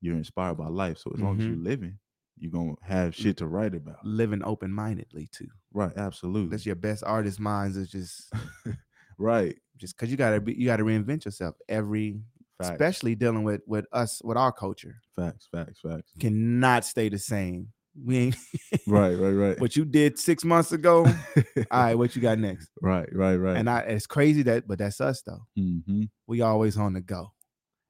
You're 0.00 0.16
inspired 0.16 0.56
by 0.56 0.68
life, 0.68 0.98
so 0.98 1.10
as 1.14 1.20
long 1.20 1.38
as 1.38 1.44
Mhm. 1.44 1.48
you're 1.48 1.56
living, 1.56 1.98
you're 2.36 2.52
gonna 2.52 2.74
have 2.82 3.14
shit 3.14 3.36
to 3.38 3.46
write 3.46 3.74
about. 3.74 4.04
Living 4.04 4.42
open 4.44 4.70
mindedly 4.72 5.28
too. 5.28 5.48
Right, 5.72 5.96
absolutely. 5.96 6.50
That's 6.50 6.66
your 6.66 6.74
best 6.76 7.04
artist 7.04 7.40
minds 7.40 7.76
is 7.76 7.88
just 7.90 8.32
right. 9.18 9.58
just 9.76 9.96
because 9.96 10.10
you 10.10 10.16
gotta 10.16 10.40
be 10.40 10.54
you 10.54 10.66
gotta 10.66 10.84
reinvent 10.84 11.24
yourself 11.24 11.56
every 11.68 12.20
Facts, 12.58 12.70
especially 12.70 13.14
dealing 13.16 13.42
with 13.44 13.62
with 13.66 13.86
us 13.92 14.20
with 14.22 14.36
our 14.36 14.52
culture 14.52 15.00
facts, 15.16 15.48
facts, 15.50 15.80
facts. 15.80 16.12
cannot 16.20 16.84
stay 16.84 17.08
the 17.08 17.18
same. 17.18 17.72
We 18.02 18.18
ain't 18.18 18.36
right, 18.86 19.14
right, 19.14 19.30
right. 19.30 19.60
what 19.60 19.76
you 19.76 19.84
did 19.84 20.18
six 20.18 20.44
months 20.44 20.72
ago. 20.72 21.06
All 21.70 21.80
right, 21.82 21.94
what 21.94 22.14
you 22.16 22.22
got 22.22 22.38
next? 22.38 22.68
right, 22.82 23.08
right, 23.14 23.36
right. 23.36 23.56
And 23.56 23.68
I 23.70 23.80
it's 23.80 24.06
crazy 24.06 24.42
that 24.44 24.66
but 24.66 24.78
that's 24.78 25.00
us 25.00 25.22
though. 25.22 25.46
hmm 25.56 26.04
We 26.26 26.40
always 26.40 26.76
on 26.76 26.94
the 26.94 27.00
go 27.00 27.32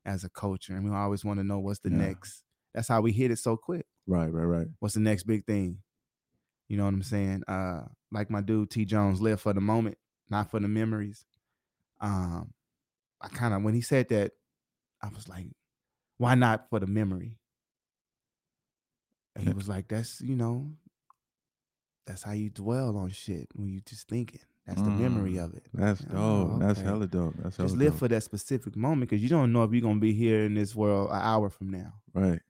as 0.04 0.24
a 0.24 0.28
culture, 0.28 0.74
and 0.74 0.84
we 0.84 0.94
always 0.94 1.24
want 1.24 1.38
to 1.40 1.44
know 1.44 1.58
what's 1.58 1.80
the 1.80 1.90
Yeah. 1.90 1.96
next. 2.08 2.42
That's 2.74 2.88
how 2.88 3.00
we 3.00 3.12
hit 3.12 3.30
it 3.30 3.38
so 3.38 3.56
quick. 3.56 3.86
Right, 4.06 4.30
right, 4.32 4.44
right. 4.44 4.66
What's 4.80 4.94
the 4.94 5.00
next 5.00 5.22
big 5.22 5.46
thing? 5.46 5.78
You 6.68 6.76
know 6.76 6.84
what 6.84 6.94
I'm 6.94 7.02
saying? 7.02 7.42
Uh, 7.48 7.82
like 8.10 8.30
my 8.30 8.40
dude 8.40 8.70
T 8.70 8.84
Jones, 8.84 9.20
live 9.20 9.40
for 9.40 9.52
the 9.52 9.60
moment, 9.60 9.96
not 10.28 10.50
for 10.50 10.60
the 10.60 10.68
memories. 10.68 11.24
Um, 12.00 12.52
I 13.20 13.28
kind 13.28 13.54
of 13.54 13.62
when 13.62 13.74
he 13.74 13.80
said 13.80 14.08
that, 14.10 14.32
I 15.02 15.08
was 15.08 15.28
like, 15.28 15.46
why 16.18 16.34
not 16.34 16.68
for 16.68 16.80
the 16.80 16.86
memory? 16.86 17.38
And 19.36 19.46
he 19.46 19.52
was 19.52 19.68
like, 19.68 19.88
that's 19.88 20.20
you 20.20 20.36
know, 20.36 20.70
that's 22.06 22.22
how 22.22 22.32
you 22.32 22.50
dwell 22.50 22.96
on 22.96 23.10
shit 23.10 23.48
when 23.54 23.68
you 23.68 23.80
just 23.80 24.08
thinking. 24.08 24.40
That's 24.66 24.80
the 24.80 24.90
memory 24.90 25.34
Mm, 25.34 25.44
of 25.44 25.54
it. 25.54 25.66
That's 25.74 26.00
Oh, 26.10 26.46
dope. 26.48 26.60
That's 26.60 26.78
okay. 26.80 26.88
hella 26.88 27.06
dope. 27.06 27.34
That's 27.42 27.56
hella 27.58 27.68
Just 27.68 27.78
live 27.78 27.92
dope. 27.92 27.98
for 27.98 28.08
that 28.08 28.22
specific 28.22 28.76
moment 28.76 29.10
because 29.10 29.22
you 29.22 29.28
don't 29.28 29.52
know 29.52 29.62
if 29.64 29.72
you're 29.72 29.82
gonna 29.82 30.00
be 30.00 30.14
here 30.14 30.44
in 30.44 30.54
this 30.54 30.74
world 30.74 31.10
an 31.10 31.20
hour 31.20 31.50
from 31.50 31.70
now. 31.70 31.94
right. 32.14 32.40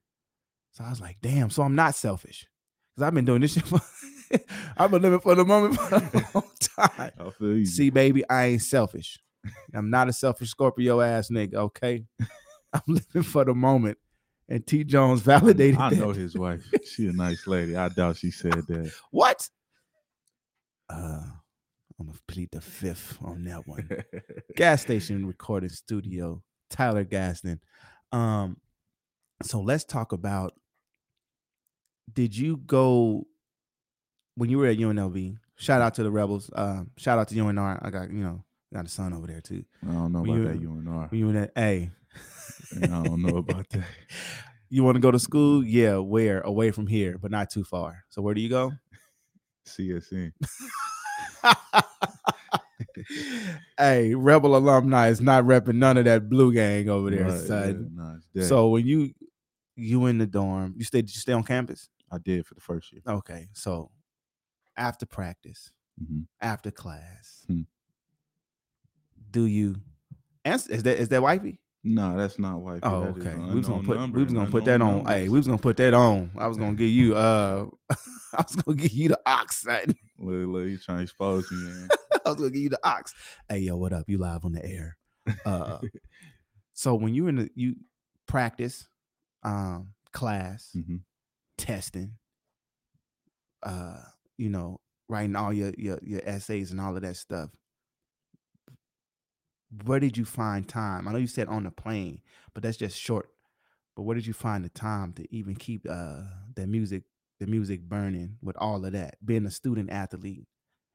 So 0.73 0.85
I 0.85 0.91
was 0.91 1.00
like, 1.00 1.19
damn, 1.23 1.50
so 1.50 1.62
I'm 1.62 1.75
not 1.76 1.95
selfish. 1.95 2.47
Because 2.94 3.07
I've 3.07 3.14
been 3.14 3.25
doing 3.25 3.40
this 3.40 3.53
shit 3.55 3.64
for 3.66 3.81
I've 4.77 4.90
been 4.90 5.03
living 5.03 5.20
for 5.20 5.35
the 5.35 5.44
moment 5.44 5.77
for 5.79 5.94
a 5.97 6.01
long 6.35 6.51
time. 6.61 7.11
I 7.18 7.31
feel 7.38 7.57
you. 7.59 7.66
See, 7.66 7.90
baby, 7.90 8.29
I 8.29 8.47
ain't 8.47 8.62
selfish. 8.62 9.18
I'm 9.73 9.90
not 9.90 10.09
a 10.09 10.12
selfish 10.12 10.51
Scorpio 10.51 11.01
ass 11.01 11.29
nigga, 11.31 11.55
okay? 11.55 12.05
I'm 12.73 12.83
living 12.87 13.23
for 13.23 13.44
the 13.44 13.55
moment. 13.55 13.99
And 14.48 14.66
T 14.66 14.85
Jones 14.85 15.22
validated 15.22 15.78
I 15.80 15.90
that. 15.90 15.98
know 15.98 16.12
his 16.12 16.37
wife. 16.37 16.64
She 16.85 17.07
a 17.09 17.12
nice 17.12 17.46
lady. 17.46 17.76
I 17.76 17.88
doubt 17.88 18.16
she 18.18 18.30
said 18.30 18.52
that. 18.68 18.92
What? 19.11 19.48
Uh 20.90 21.22
I'm 22.00 22.07
gonna 22.07 22.18
plead 22.28 22.50
the 22.52 22.61
fifth 22.61 23.18
on 23.22 23.44
that 23.44 23.66
one. 23.68 23.88
gas 24.57 24.83
station 24.83 25.26
recording 25.26 25.68
studio, 25.70 26.42
Tyler 26.68 27.04
Gaston. 27.04 27.61
Um, 28.12 28.57
so 29.42 29.61
let's 29.61 29.85
talk 29.85 30.12
about 30.12 30.52
did 32.12 32.37
you 32.37 32.57
go 32.59 33.26
when 34.35 34.50
you 34.50 34.59
were 34.59 34.66
at 34.66 34.76
UNLV? 34.78 35.37
Shout 35.57 35.80
out 35.80 35.94
to 35.94 36.02
the 36.02 36.11
rebels. 36.11 36.50
Um, 36.54 36.90
shout 36.98 37.18
out 37.18 37.28
to 37.28 37.35
UNR. 37.37 37.78
I 37.80 37.90
got, 37.90 38.11
you 38.11 38.24
know, 38.24 38.44
got 38.74 38.85
a 38.87 38.88
son 38.88 39.12
over 39.12 39.28
there 39.28 39.40
too. 39.40 39.64
I 39.88 39.92
don't 39.92 40.12
know 40.12 40.22
When 40.22 40.42
about 40.44 40.61
you- 40.61 40.68
that 40.74 40.85
UNR. 40.90 41.11
When 41.12 41.20
you 41.20 41.28
in 41.28 41.35
that 41.37 41.52
hey. 41.54 41.90
I 42.72 42.87
don't 42.87 43.22
know 43.22 43.37
about 43.38 43.68
that. 43.70 43.85
You 44.70 44.83
want 44.83 44.96
to 44.96 45.00
go 45.00 45.12
to 45.12 45.18
school? 45.20 45.62
Yeah, 45.64 45.98
where? 45.98 46.40
Away 46.40 46.72
from 46.72 46.88
here, 46.88 47.16
but 47.16 47.31
not 47.31 47.48
too 47.48 47.62
far. 47.62 48.03
So 48.09 48.22
where 48.22 48.35
do 48.35 48.40
you 48.40 48.48
go? 48.48 48.72
CSN. 49.68 50.33
hey, 53.79 54.14
Rebel 54.14 54.57
alumni 54.57 55.09
is 55.09 55.20
not 55.20 55.44
repping 55.44 55.77
none 55.77 55.96
of 55.96 56.07
that 56.07 56.29
blue 56.29 56.53
gang 56.53 56.88
over 56.88 57.11
there, 57.11 57.31
son. 57.38 57.90
yeah, 57.96 58.16
it's. 58.35 58.48
So 58.48 58.68
when 58.70 58.85
you 58.87 59.12
you 59.77 60.07
in 60.07 60.18
the 60.18 60.27
dorm, 60.27 60.74
you 60.77 60.85
stay 60.85 61.03
did 61.03 61.14
you 61.14 61.20
stay 61.20 61.33
on 61.33 61.44
campus? 61.44 61.88
I 62.11 62.18
did 62.18 62.46
for 62.46 62.55
the 62.55 62.61
first 62.61 62.92
year. 62.92 63.03
Okay, 63.07 63.48
so 63.53 63.90
after 64.77 65.07
practice, 65.07 65.70
Mhm. 66.03 66.27
after 66.40 66.70
class, 66.72 67.44
Hmm. 67.46 67.62
do 69.31 69.44
you 69.46 69.77
answer? 70.44 70.72
Is 70.72 70.83
that 70.83 70.98
is 70.98 71.09
that 71.11 71.22
wifey? 71.22 71.61
No, 71.87 72.16
that's 72.16 72.38
not 72.38 72.61
white. 72.62 72.81
Oh, 72.83 73.01
That 73.03 73.09
okay. 73.20 73.35
We 73.35 73.57
was 73.57 73.66
gonna 73.68 73.83
put 73.83 73.99
number 73.99 74.18
we 74.18 74.25
was 74.25 74.33
gonna 74.33 74.51
put 74.51 74.64
that 74.64 74.81
on. 74.81 75.05
Hey, 75.05 75.29
we 75.29 75.37
was 75.38 75.47
gonna 75.47 75.59
put 75.59 75.77
that 75.77 75.92
on. 75.92 76.31
I 76.37 76.47
was 76.47 76.57
gonna 76.57 76.73
give 76.75 76.88
you 76.90 77.14
uh, 77.14 77.66
I 78.33 78.42
was 78.42 78.57
gonna 78.57 78.77
give 78.77 78.92
you 78.92 79.11
the 79.11 79.20
ox. 79.27 79.59
son. 79.62 79.94
Look, 80.18 80.49
look, 80.49 80.66
you 80.66 80.79
trying 80.79 80.99
to 80.99 81.03
expose 81.03 81.51
me, 81.51 81.59
man. 81.59 81.88
I 82.25 82.29
was 82.31 82.37
gonna 82.37 82.51
give 82.51 82.62
you 82.62 82.68
the 82.70 82.81
ox. 82.88 83.12
Hey, 83.49 83.59
yo, 83.59 83.77
what 83.77 83.92
up? 83.92 84.05
You 84.09 84.16
live 84.18 84.44
on 84.47 84.53
the 84.53 84.64
air. 84.64 84.97
Uh, 85.44 85.79
so 86.73 86.94
when 86.94 87.14
you 87.14 87.27
in 87.27 87.37
the 87.37 87.51
you 87.55 87.75
practice, 88.27 88.87
um, 89.42 89.88
class, 90.12 90.70
Mhm. 90.75 91.01
testing, 91.59 92.12
uh, 93.62 93.99
you 94.38 94.49
know, 94.49 94.81
writing 95.09 95.37
all 95.37 95.53
your 95.53 95.73
your 95.77 95.99
your 96.03 96.20
essays 96.25 96.70
and 96.70 96.81
all 96.81 96.97
of 96.97 97.03
that 97.03 97.16
stuff. 97.16 97.51
Where 99.84 100.00
did 100.00 100.16
you 100.16 100.24
find 100.24 100.68
time? 100.68 101.08
I 101.08 101.12
know 101.12 101.18
you 101.18 101.26
said 101.26 101.48
on 101.48 101.64
the 101.64 101.70
plane, 101.70 102.22
but 102.52 102.62
that's 102.62 102.76
just 102.76 102.98
short. 102.98 103.30
But 103.96 104.02
where 104.02 104.14
did 104.14 104.26
you 104.26 104.32
find 104.32 104.64
the 104.64 104.68
time 104.70 105.12
to 105.14 105.34
even 105.34 105.56
keep 105.56 105.87
uh 105.88 106.22
the 106.54 106.66
music, 106.66 107.04
the 107.40 107.46
music 107.46 107.82
burning 107.82 108.38
with 108.42 108.56
all 108.58 108.84
of 108.84 108.92
that? 108.92 109.16
Being 109.24 109.46
a 109.46 109.50
student 109.50 109.90
athlete 109.90 110.46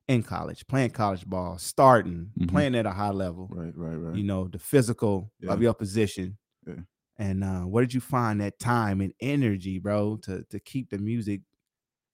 in 0.07 0.23
college, 0.23 0.67
playing 0.67 0.91
college 0.91 1.25
ball, 1.25 1.57
starting, 1.59 2.31
Mhm. 2.39 2.49
playing 2.49 2.75
at 2.75 2.85
a 2.85 2.91
high 2.91 3.11
level 3.11 3.49
Right, 3.51 3.75
right, 3.77 3.95
right. 3.95 4.15
you 4.17 4.23
know 4.23 4.47
the 4.47 4.59
physical 4.59 5.33
Yeah. 5.39 5.53
of 5.53 5.61
your 5.61 5.73
position 5.73 6.37
Yeah. 6.67 6.81
and 7.17 7.43
uh 7.43 7.61
where 7.63 7.83
did 7.83 7.93
you 7.93 8.01
find 8.01 8.41
that 8.41 8.59
time 8.59 9.01
and 9.01 9.13
energy 9.21 9.79
bro 9.79 10.17
to 10.17 10.43
to 10.45 10.59
keep 10.59 10.89
the 10.89 10.97
music 10.97 11.41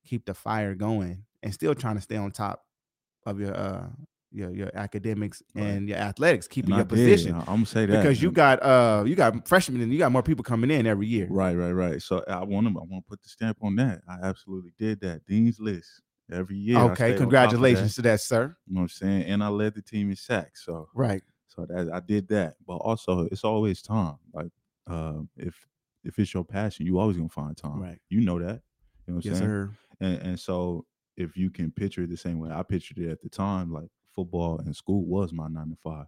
keep 0.05 0.25
the 0.25 0.33
fire 0.33 0.75
going 0.75 1.25
and 1.43 1.53
still 1.53 1.75
trying 1.75 1.95
to 1.95 2.01
stay 2.01 2.17
on 2.17 2.31
top 2.31 2.65
of 3.25 3.39
your 3.39 3.55
uh 3.55 3.89
your 4.35 4.51
your 4.51 4.71
academics 4.75 5.41
Right. 5.55 5.65
and 5.65 5.89
your 5.89 5.97
athletics 5.97 6.47
keeping 6.47 6.71
And 6.71 6.77
your 6.77 6.85
did. 6.85 7.07
position 7.07 7.35
I'm 7.35 7.45
gonna 7.45 7.65
say 7.65 7.85
that 7.85 7.97
because 8.01 8.21
you 8.21 8.31
got 8.31 8.61
uh 8.61 9.03
you 9.05 9.15
got 9.15 9.47
freshmen 9.47 9.81
and 9.81 9.91
you 9.91 9.97
got 9.97 10.11
more 10.11 10.23
people 10.23 10.43
coming 10.43 10.69
in 10.71 10.85
every 10.85 11.07
year 11.07 11.27
Right, 11.29 11.55
right, 11.55 11.71
right. 11.71 12.01
So 12.01 12.23
I 12.27 12.43
want 12.43 12.67
to, 12.67 12.71
I 12.79 12.83
want 12.83 13.05
to 13.05 13.09
put 13.09 13.21
the 13.23 13.29
stamp 13.29 13.57
on 13.61 13.75
that. 13.77 14.01
I 14.07 14.17
absolutely 14.21 14.73
did 14.77 14.99
that. 15.01 15.25
Dean's 15.25 15.59
list 15.59 16.01
every 16.31 16.57
year. 16.57 16.77
I 16.77 16.81
stayed 16.81 16.87
on 16.87 16.95
top 16.95 17.01
okay 17.05 17.17
congratulations 17.17 17.95
that, 17.95 17.95
to 17.95 18.01
that 18.09 18.21
sir 18.21 18.55
you 18.67 18.73
know 18.75 18.81
what 18.81 18.83
I'm 18.83 18.89
saying? 18.89 19.23
And 19.23 19.43
I 19.43 19.47
led 19.47 19.75
the 19.75 19.81
team 19.81 20.09
in 20.09 20.15
sacks. 20.15 20.65
So, 20.65 20.89
right 20.93 21.21
so 21.47 21.65
that 21.67 21.89
I 21.93 21.99
did 21.99 22.27
that. 22.29 22.55
But 22.67 22.77
also, 22.77 23.27
it's 23.31 23.43
always 23.43 23.81
time. 23.81 24.17
Like, 24.33 24.51
uh, 24.87 25.19
if 25.37 25.55
if 26.03 26.19
it's 26.19 26.33
your 26.33 26.43
passion, 26.43 26.85
you 26.85 26.99
always 26.99 27.17
gonna 27.17 27.29
find 27.29 27.55
time. 27.55 27.79
right 27.79 27.99
You 28.09 28.21
know 28.21 28.39
that. 28.39 28.61
You 29.07 29.13
know 29.13 29.15
what 29.15 29.25
I'm 29.25 29.31
yes 29.31 29.37
saying? 29.37 29.49
sir 29.49 29.69
And 30.01 30.21
and 30.29 30.39
so 30.39 30.85
if 31.17 31.37
you 31.37 31.49
can 31.49 31.71
picture 31.71 32.03
it 32.03 32.09
the 32.09 32.17
same 32.17 32.39
way 32.39 32.49
I 32.51 32.61
pictured 32.63 32.97
it 32.97 33.09
at 33.09 33.21
the 33.21 33.29
time, 33.29 33.71
like 33.71 33.89
football 34.15 34.59
and 34.59 34.75
school 34.75 35.05
was 35.05 35.33
my 35.33 35.47
nine 35.47 35.69
to 35.69 35.77
five. 35.83 36.05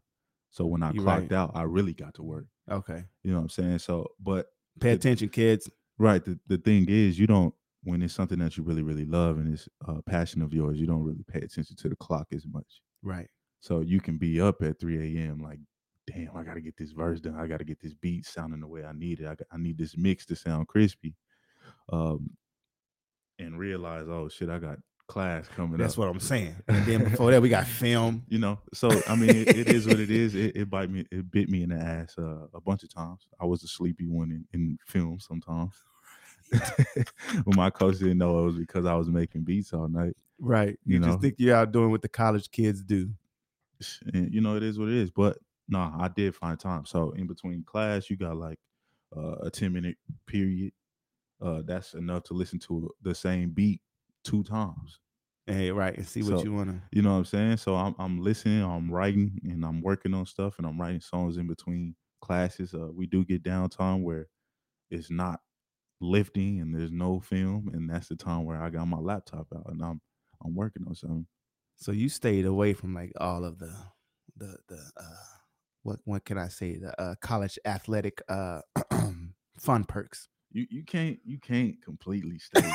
So 0.49 0.65
when 0.65 0.81
I 0.83 0.91
You 0.91 1.01
clocked 1.01 1.31
right. 1.31 1.37
out, 1.37 1.51
I 1.55 1.63
really 1.63 1.93
got 1.93 2.13
to 2.15 2.23
work. 2.23 2.45
okay 2.71 3.03
You 3.23 3.31
know 3.31 3.37
what 3.37 3.43
I'm 3.43 3.49
saying? 3.49 3.79
So, 3.79 4.07
but 4.19 4.47
pay 4.79 4.89
The- 4.89 4.95
attention 4.95 5.29
kids 5.29 5.69
Right. 5.99 6.23
The 6.23 6.39
the 6.47 6.57
thing 6.59 6.85
is, 6.87 7.17
you 7.19 7.25
don't 7.27 7.53
when 7.83 8.01
it's 8.03 8.13
something 8.13 8.37
that 8.39 8.55
you 8.57 8.63
really 8.63 8.83
really 8.83 9.05
love 9.05 9.37
and 9.39 9.51
it's 9.53 9.67
a 9.87 10.01
passion 10.03 10.41
of 10.43 10.53
yours, 10.53 10.79
you 10.79 10.85
don't 10.87 11.03
really 11.03 11.23
pay 11.27 11.39
attention 11.39 11.75
to 11.75 11.89
the 11.89 11.95
clock 11.95 12.27
as 12.33 12.45
much. 12.45 12.81
Right. 13.01 13.29
So 13.61 13.81
you 13.81 13.99
can 13.99 14.17
be 14.17 14.39
up 14.39 14.61
at 14.61 14.79
3 14.79 15.17
a.m. 15.17 15.39
like, 15.39 15.59
damn, 16.05 16.37
I 16.37 16.43
gotta 16.43 16.61
get 16.61 16.77
this 16.77 16.91
verse 16.91 17.19
done. 17.19 17.35
I 17.35 17.47
gotta 17.47 17.63
get 17.63 17.79
this 17.81 17.93
beat 17.95 18.25
sounding 18.27 18.59
the 18.59 18.67
way 18.67 18.83
I 18.85 18.91
need 18.93 19.19
it. 19.21 19.25
I, 19.25 19.35
got- 19.35 19.47
I 19.51 19.57
need 19.57 19.77
this 19.79 19.97
mix 19.97 20.25
to 20.27 20.35
sound 20.35 20.67
crispy. 20.67 21.15
Um, 21.91 22.29
and 23.39 23.57
realize, 23.59 24.05
oh 24.07 24.29
shit, 24.29 24.49
I 24.49 24.59
got 24.59 24.77
class 25.07 25.47
coming 25.49 25.77
That's 25.77 25.93
up. 25.93 25.99
what 25.99 26.09
I'm 26.09 26.19
saying. 26.19 26.55
And 26.67 26.85
then 26.85 27.03
before 27.05 27.31
that, 27.31 27.41
we 27.41 27.49
got 27.49 27.65
film. 27.65 28.23
you 28.29 28.39
know. 28.39 28.59
So 28.73 28.89
I 29.07 29.15
mean, 29.15 29.29
it, 29.29 29.49
it 29.49 29.67
is 29.69 29.87
what 29.87 29.99
it 29.99 30.11
is. 30.11 30.35
It, 30.35 30.55
it 30.55 30.69
bite 30.69 30.89
me, 30.89 31.05
it 31.11 31.29
bit 31.31 31.49
me 31.49 31.63
in 31.63 31.69
the 31.69 31.75
ass 31.77 32.15
uh, 32.17 32.47
a 32.53 32.61
bunch 32.61 32.83
of 32.83 32.93
times. 32.93 33.27
I 33.39 33.45
was 33.45 33.63
a 33.63 33.67
sleepy 33.67 34.07
one 34.07 34.31
in, 34.31 34.45
in 34.53 34.77
film 34.85 35.19
sometimes. 35.19 35.73
when 37.43 37.57
my 37.57 37.69
coach 37.69 37.99
didn't 37.99 38.17
know 38.19 38.39
it 38.39 38.45
was 38.45 38.55
because 38.55 38.85
I 38.85 38.93
was 38.95 39.09
making 39.09 39.43
beats 39.43 39.73
all 39.73 39.87
night. 39.87 40.15
Right. 40.39 40.77
You, 40.85 40.95
You 40.95 40.99
just 40.99 41.09
know. 41.09 41.17
think 41.21 41.35
you're 41.37 41.55
out 41.55 41.71
doing 41.71 41.91
what 41.91 42.01
the 42.01 42.07
college 42.09 42.49
kids 42.51 42.81
do. 42.83 43.09
and 44.13 44.33
you 44.33 44.41
know 44.41 44.55
it 44.55 44.63
is 44.63 44.79
what 44.79 44.87
it 44.87 44.95
is 44.95 45.11
but 45.11 45.37
no 45.69 45.77
i 45.99 46.07
did 46.07 46.33
find 46.35 46.59
time 46.59 46.83
so 46.83 47.11
in 47.11 47.27
between 47.27 47.63
class 47.63 48.09
you 48.09 48.17
got 48.17 48.35
like 48.35 48.57
uh, 49.15 49.35
a 49.43 49.51
10 49.51 49.71
minute 49.71 49.95
period 50.25 50.71
uh 51.43 51.61
that's 51.63 51.93
enough 51.93 52.23
to 52.23 52.33
listen 52.33 52.57
to 52.57 52.89
the 53.03 53.13
same 53.13 53.51
beat 53.51 53.79
two 54.27 54.43
times 54.43 54.99
Hey, 55.49 55.71
right. 55.71 55.95
And 55.95 56.05
see 56.05 56.23
what 56.23 56.39
So- 56.39 56.43
you 56.43 56.51
want 56.53 56.69
to. 56.71 56.81
you 56.91 57.01
know 57.01 57.11
what 57.13 57.19
i'm 57.19 57.25
saying 57.25 57.57
so 57.57 57.75
i'm, 57.75 57.95
I'm 57.97 58.19
listening 58.21 58.61
i'm 58.63 58.91
writing 58.91 59.39
and 59.43 59.63
i'm 59.65 59.81
working 59.81 60.13
on 60.13 60.25
stuff 60.25 60.55
and 60.57 60.67
i'm 60.67 60.79
writing 60.79 60.99
songs 61.01 61.37
in 61.37 61.47
between 61.47 61.95
classes 62.21 62.73
uh 62.73 62.89
we 62.93 63.05
do 63.07 63.23
get 63.23 63.43
downtime 63.43 64.03
where 64.03 64.27
it's 64.91 65.09
not 65.09 65.39
lifting 66.01 66.59
and 66.61 66.75
there's 66.75 66.91
no 66.91 67.19
film 67.19 67.69
and 67.73 67.89
that's 67.89 68.07
the 68.09 68.15
time 68.15 68.43
where 68.45 68.61
i 68.61 68.69
got 68.69 68.85
my 68.87 68.97
laptop 68.97 69.47
out 69.55 69.65
and 69.71 69.81
i'm 69.83 69.99
i'm 70.45 70.53
working 70.53 70.83
on 70.87 70.93
something 70.95 71.25
So 71.77 71.91
you 71.91 72.09
stayed 72.09 72.45
away 72.45 72.73
from 72.73 72.93
like 72.93 73.13
all 73.19 73.45
of 73.45 73.57
the, 73.59 73.73
the, 74.35 74.57
the, 74.67 74.81
uh, 74.97 75.23
what, 75.83 75.99
what 76.05 76.25
can 76.25 76.37
I 76.37 76.49
say? 76.49 76.77
The 76.77 76.91
uh, 77.01 77.15
college 77.21 77.57
athletic 77.65 78.21
uh, 78.27 78.61
fun 79.59 79.83
perks. 79.85 80.27
you 80.51 80.65
you 80.69 80.83
can't 80.83 81.19
you 81.23 81.39
can't 81.39 81.75
completely 81.83 82.39
stay 82.39 82.69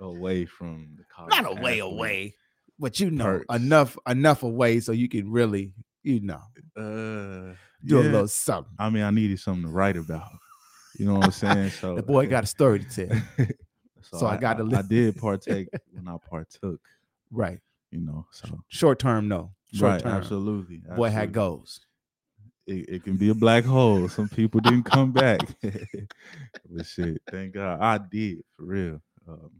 away 0.00 0.44
from 0.46 0.94
the 0.96 1.04
college. 1.04 1.30
Not 1.30 1.58
away, 1.58 1.78
away, 1.80 2.34
but 2.78 2.98
you 3.00 3.10
know, 3.10 3.24
perks. 3.24 3.54
enough, 3.54 3.96
enough 4.08 4.42
away 4.42 4.80
so 4.80 4.92
you 4.92 5.08
can 5.08 5.30
really, 5.30 5.72
you 6.02 6.20
know, 6.20 6.40
Uh, 6.76 7.54
do 7.84 7.98
a 7.98 8.02
little 8.02 8.28
something. 8.28 8.72
I 8.78 8.90
mean, 8.90 9.02
I 9.02 9.10
needed 9.10 9.38
something 9.40 9.64
to 9.64 9.68
write 9.70 9.96
about. 9.96 10.28
You 10.98 11.06
know 11.06 11.14
what 11.14 11.24
I'm 11.26 11.30
saying? 11.32 11.70
So 11.80 11.94
The 11.96 12.02
boy 12.02 12.26
got 12.26 12.44
a 12.44 12.46
story 12.46 12.80
to 12.84 13.06
tell. 13.06 13.46
so 14.02 14.26
I 14.26 14.36
got 14.36 14.54
to 14.58 14.64
I, 14.64 14.66
li- 14.66 14.82
did 14.88 15.16
partake 15.16 15.68
when 15.92 16.08
I 16.08 16.16
partook. 16.28 16.80
Right. 17.30 17.60
You 17.90 18.00
know, 18.00 18.26
so 18.32 18.60
Short 18.68 18.98
term, 18.98 19.28
no. 19.28 19.52
Short 19.72 19.92
right, 19.92 20.02
term. 20.02 20.12
absolutely. 20.12 20.82
Boy 20.96 21.10
had 21.10 21.32
goals. 21.32 21.80
It, 22.66 22.88
it 22.88 23.04
can 23.04 23.16
be 23.16 23.30
a 23.30 23.34
black 23.34 23.64
hole. 23.64 24.08
Some 24.08 24.28
people 24.28 24.60
didn't 24.60 24.84
come 24.84 25.10
back, 25.12 25.40
but 25.62 26.86
shit, 26.86 27.20
thank 27.30 27.54
God 27.54 27.80
I 27.80 27.98
did 27.98 28.38
for 28.56 28.64
real. 28.64 29.00
Um, 29.28 29.50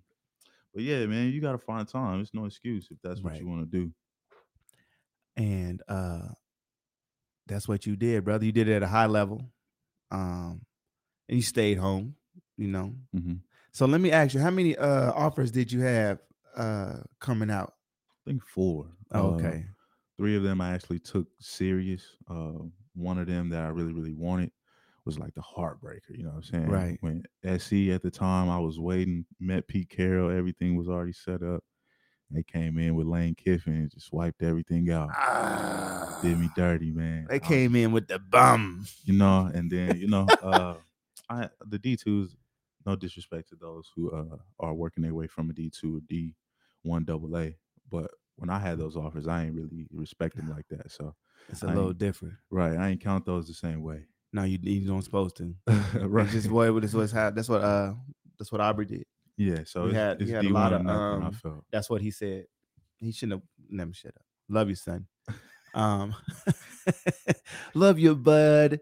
but 0.74 0.82
yeah, 0.82 1.06
man, 1.06 1.30
you 1.30 1.40
got 1.40 1.52
to 1.52 1.58
find 1.58 1.86
time. 1.88 2.20
It's 2.20 2.34
no 2.34 2.44
excuse 2.46 2.88
if 2.90 2.98
that's 3.02 3.22
what 3.22 3.32
Right. 3.32 3.40
you 3.40 3.48
want 3.48 3.70
to 3.70 3.78
do. 3.78 3.92
and 5.36 5.82
uh 5.88 6.28
that's 7.46 7.68
what 7.68 7.86
you 7.86 7.96
did 7.96 8.24
brother 8.24 8.44
you 8.44 8.52
did 8.52 8.68
it 8.68 8.74
at 8.76 8.82
a 8.82 8.86
high 8.88 9.06
level 9.06 9.50
um 10.10 10.64
and 11.28 11.36
you 11.36 11.42
stayed 11.42 11.78
home 11.78 12.14
you 12.56 12.68
know 12.68 12.94
hmm 13.12 13.34
so 13.72 13.86
let 13.86 14.00
me 14.00 14.10
ask 14.10 14.34
you 14.34 14.40
how 14.40 14.50
many 14.50 14.76
uh 14.76 15.12
offers 15.12 15.50
did 15.50 15.70
you 15.72 15.80
have 15.80 16.18
uh 16.56 16.98
coming 17.20 17.50
out 17.50 17.74
I 18.26 18.30
think 18.30 18.44
four. 18.44 18.90
oh, 19.12 19.18
Uh, 19.18 19.30
okay 19.34 19.64
three 20.18 20.36
of 20.36 20.42
them 20.42 20.60
I 20.60 20.74
actually 20.74 20.98
took 20.98 21.28
serious. 21.40 22.04
Uh, 22.28 22.64
one 22.94 23.18
of 23.18 23.26
them 23.26 23.48
that 23.50 23.64
I 23.64 23.68
really, 23.68 23.94
really 23.94 24.12
wanted 24.12 24.52
was 25.10 25.18
like 25.18 25.34
the 25.34 25.40
heartbreaker. 25.42 26.16
You 26.16 26.24
know 26.24 26.30
what 26.30 26.36
I'm 26.36 26.42
saying? 26.44 26.66
Right. 26.66 26.98
When 27.00 27.24
SC 27.44 27.90
at 27.92 28.02
the 28.02 28.10
time, 28.10 28.48
I 28.48 28.58
was 28.58 28.78
waiting, 28.78 29.26
met 29.40 29.66
Pete 29.66 29.88
Carroll, 29.88 30.30
everything 30.30 30.76
was 30.76 30.88
already 30.88 31.12
set 31.12 31.42
up. 31.42 31.62
They 32.30 32.44
came 32.44 32.78
in 32.78 32.94
with 32.94 33.06
Lane 33.08 33.34
Kiffin 33.34 33.72
and 33.74 33.90
just 33.90 34.12
wiped 34.12 34.42
everything 34.42 34.88
out. 34.90 35.10
Ah, 35.12 36.20
Did 36.22 36.38
me 36.38 36.48
dirty, 36.54 36.92
man. 36.92 37.26
they 37.28 37.38
was- 37.40 37.48
came 37.48 37.74
in 37.74 37.90
with 37.92 38.06
the 38.06 38.18
bum 38.20 38.86
you 39.04 39.14
know, 39.14 39.50
and 39.52 39.70
then 39.70 39.96
you 39.96 40.06
know, 40.06 40.26
uh, 40.42 40.76
I 41.28 41.48
the 41.66 41.78
D 41.78 41.96
twos. 41.96 42.36
No 42.86 42.96
disrespect 42.96 43.50
to 43.50 43.56
those 43.56 43.90
who 43.94 44.10
uh, 44.10 44.36
are 44.58 44.72
working 44.72 45.02
their 45.02 45.12
way 45.12 45.26
from 45.26 45.50
a 45.50 45.52
D 45.52 45.70
two 45.70 45.96
or 45.98 46.00
D 46.08 46.34
one 46.82 47.04
double 47.04 47.36
A, 47.36 47.56
but 47.90 48.10
when 48.36 48.48
I 48.48 48.58
had 48.58 48.78
those 48.78 48.96
offers, 48.96 49.26
I 49.28 49.44
ain't 49.44 49.54
really 49.54 49.86
respect 49.92 50.36
them 50.36 50.48
like 50.48 50.66
that. 50.70 50.90
So 50.90 51.14
it's 51.48 51.62
a 51.62 51.66
I 51.68 51.74
little 51.74 51.92
different 51.92 52.34
right, 52.50 52.76
I 52.78 52.88
ain't 52.90 53.02
count 53.02 53.26
those 53.26 53.46
the 53.48 53.54
same 53.54 53.82
way. 53.82 54.04
No 54.32 54.44
you, 54.44 54.58
you 54.62 54.86
don't 54.86 55.02
supposed 55.02 55.36
to 55.36 55.54
right, 55.66 56.08
right 56.08 56.28
just 56.28 56.48
boy 56.48 56.70
that's 56.80 56.94
what's 56.94 57.12
how 57.12 57.30
that's 57.30 57.48
what 57.48 57.62
uh 57.62 57.92
that's 58.38 58.50
what 58.52 58.60
aubrey 58.60 58.86
did. 58.86 59.04
Yeah. 59.36 59.60
So 59.64 59.84
we 59.84 59.88
it's, 59.90 59.96
had- 59.96 60.18
we 60.18 60.24
it's 60.24 60.32
had 60.32 60.44
a 60.44 60.48
D1 60.48 60.52
lot 60.52 60.72
of, 60.72 60.82
nothing, 60.82 61.22
I 61.22 61.26
um, 61.26 61.32
felt. 61.32 61.64
that's 61.72 61.88
what 61.90 62.00
he 62.02 62.10
said. 62.10 62.46
He 62.98 63.12
shouldn't 63.12 63.40
have 63.40 63.48
never 63.70 63.92
shut 63.94 64.12
up. 64.16 64.22
Love 64.48 64.68
you 64.68 64.74
son. 64.74 65.06
Um 65.72 66.16
love 67.74 67.98
you 67.98 68.16
bud. 68.16 68.80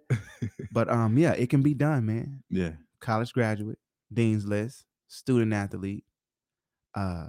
But 0.72 0.88
um 0.88 1.18
yeah 1.18 1.32
it 1.32 1.50
can 1.50 1.60
be 1.62 1.74
done 1.74 2.06
man. 2.06 2.42
Yeah, 2.48 2.72
college 3.00 3.32
graduate 3.34 3.78
dean's 4.12 4.46
list 4.46 4.84
student 5.06 5.52
athlete 5.52 6.04
uh 6.94 7.28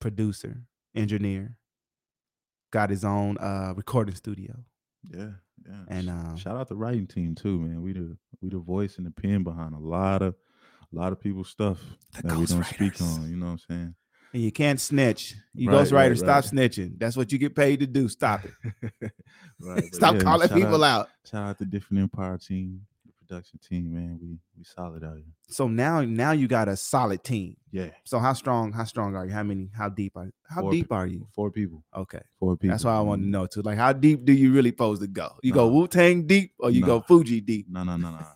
producer 0.00 0.62
engineer 0.94 1.56
got 2.70 2.88
his 2.88 3.04
own 3.04 3.36
uh 3.38 3.74
recording 3.76 4.14
studio. 4.14 4.54
Yeah, 5.04 5.32
yeah. 5.68 5.96
and 5.96 6.08
um 6.08 6.36
shout 6.36 6.56
out 6.56 6.68
the 6.68 6.76
writing 6.76 7.06
team 7.06 7.34
too, 7.34 7.58
man. 7.58 7.82
We 7.82 7.92
the 7.92 8.16
we 8.40 8.48
the 8.48 8.58
voice 8.58 8.96
and 8.96 9.06
the 9.06 9.10
pen 9.10 9.42
behind 9.42 9.74
a 9.74 9.78
lot 9.78 10.22
of 10.22 10.34
a 10.92 10.96
lot 10.96 11.12
of 11.12 11.20
people's 11.20 11.50
stuff 11.50 11.78
that 12.22 12.36
we 12.36 12.46
don't 12.46 12.64
speak 12.64 13.00
on. 13.00 13.30
You 13.30 13.36
know 13.36 13.46
what 13.46 13.52
I'm 13.52 13.58
saying? 13.58 13.94
and 14.32 14.42
you 14.42 14.52
can't 14.52 14.80
snitch 14.80 15.34
you 15.54 15.70
Right, 15.70 15.86
ghostwriter 15.86 16.08
right, 16.10 16.18
stop 16.18 16.44
right. 16.44 16.52
snitching 16.52 16.98
that's 16.98 17.16
what 17.16 17.32
you 17.32 17.38
get 17.38 17.54
paid 17.54 17.80
to 17.80 17.86
do 17.86 18.08
stop 18.08 18.44
it 18.44 19.12
right. 19.60 19.84
stop 19.94 20.16
yeah, 20.16 20.20
calling 20.20 20.48
people 20.48 20.84
out, 20.84 21.00
out 21.00 21.08
Shout 21.30 21.50
out 21.50 21.58
the 21.58 21.66
different 21.66 22.02
Empire 22.02 22.38
team, 22.38 22.86
production 23.28 23.58
team, 23.68 23.92
man. 23.92 24.18
We 24.20 24.38
we 24.56 24.64
solid 24.64 25.04
out 25.04 25.16
here. 25.16 25.24
so 25.48 25.68
now 25.68 26.00
now 26.02 26.32
you 26.32 26.48
got 26.48 26.68
a 26.68 26.76
solid 26.76 27.22
team 27.22 27.56
Yeah, 27.70 27.90
so 28.04 28.18
how 28.18 28.32
strong 28.32 28.72
how 28.72 28.84
strong 28.84 29.14
are 29.14 29.26
you 29.26 29.32
how 29.32 29.42
many 29.42 29.68
how 29.76 29.88
deep 29.88 30.16
are 30.16 30.30
how 30.48 30.62
Four 30.62 30.72
deep 30.72 30.88
pe- 30.88 30.96
are 30.96 31.06
you 31.06 31.26
four 31.34 31.50
people. 31.50 31.84
okay 31.94 32.20
Four 32.40 32.56
people. 32.56 32.72
that's 32.74 32.84
why 32.84 32.94
i 32.96 33.00
want 33.00 33.22
to 33.22 33.26
Mm. 33.28 33.30
know 33.30 33.46
too 33.46 33.62
like 33.62 33.78
how 33.78 33.92
deep 33.92 34.24
do 34.24 34.32
you 34.32 34.52
really 34.52 34.72
pose 34.72 34.98
to 35.00 35.06
go 35.06 35.36
you 35.42 35.52
go 35.52 35.68
wu-tang 35.68 36.26
deep 36.26 36.52
or 36.58 36.70
you 36.70 36.82
go 36.82 37.00
fuji 37.00 37.40
deep 37.40 37.66
No, 37.68 37.84
no, 37.84 37.96
no, 37.96 38.10
no. 38.10 38.26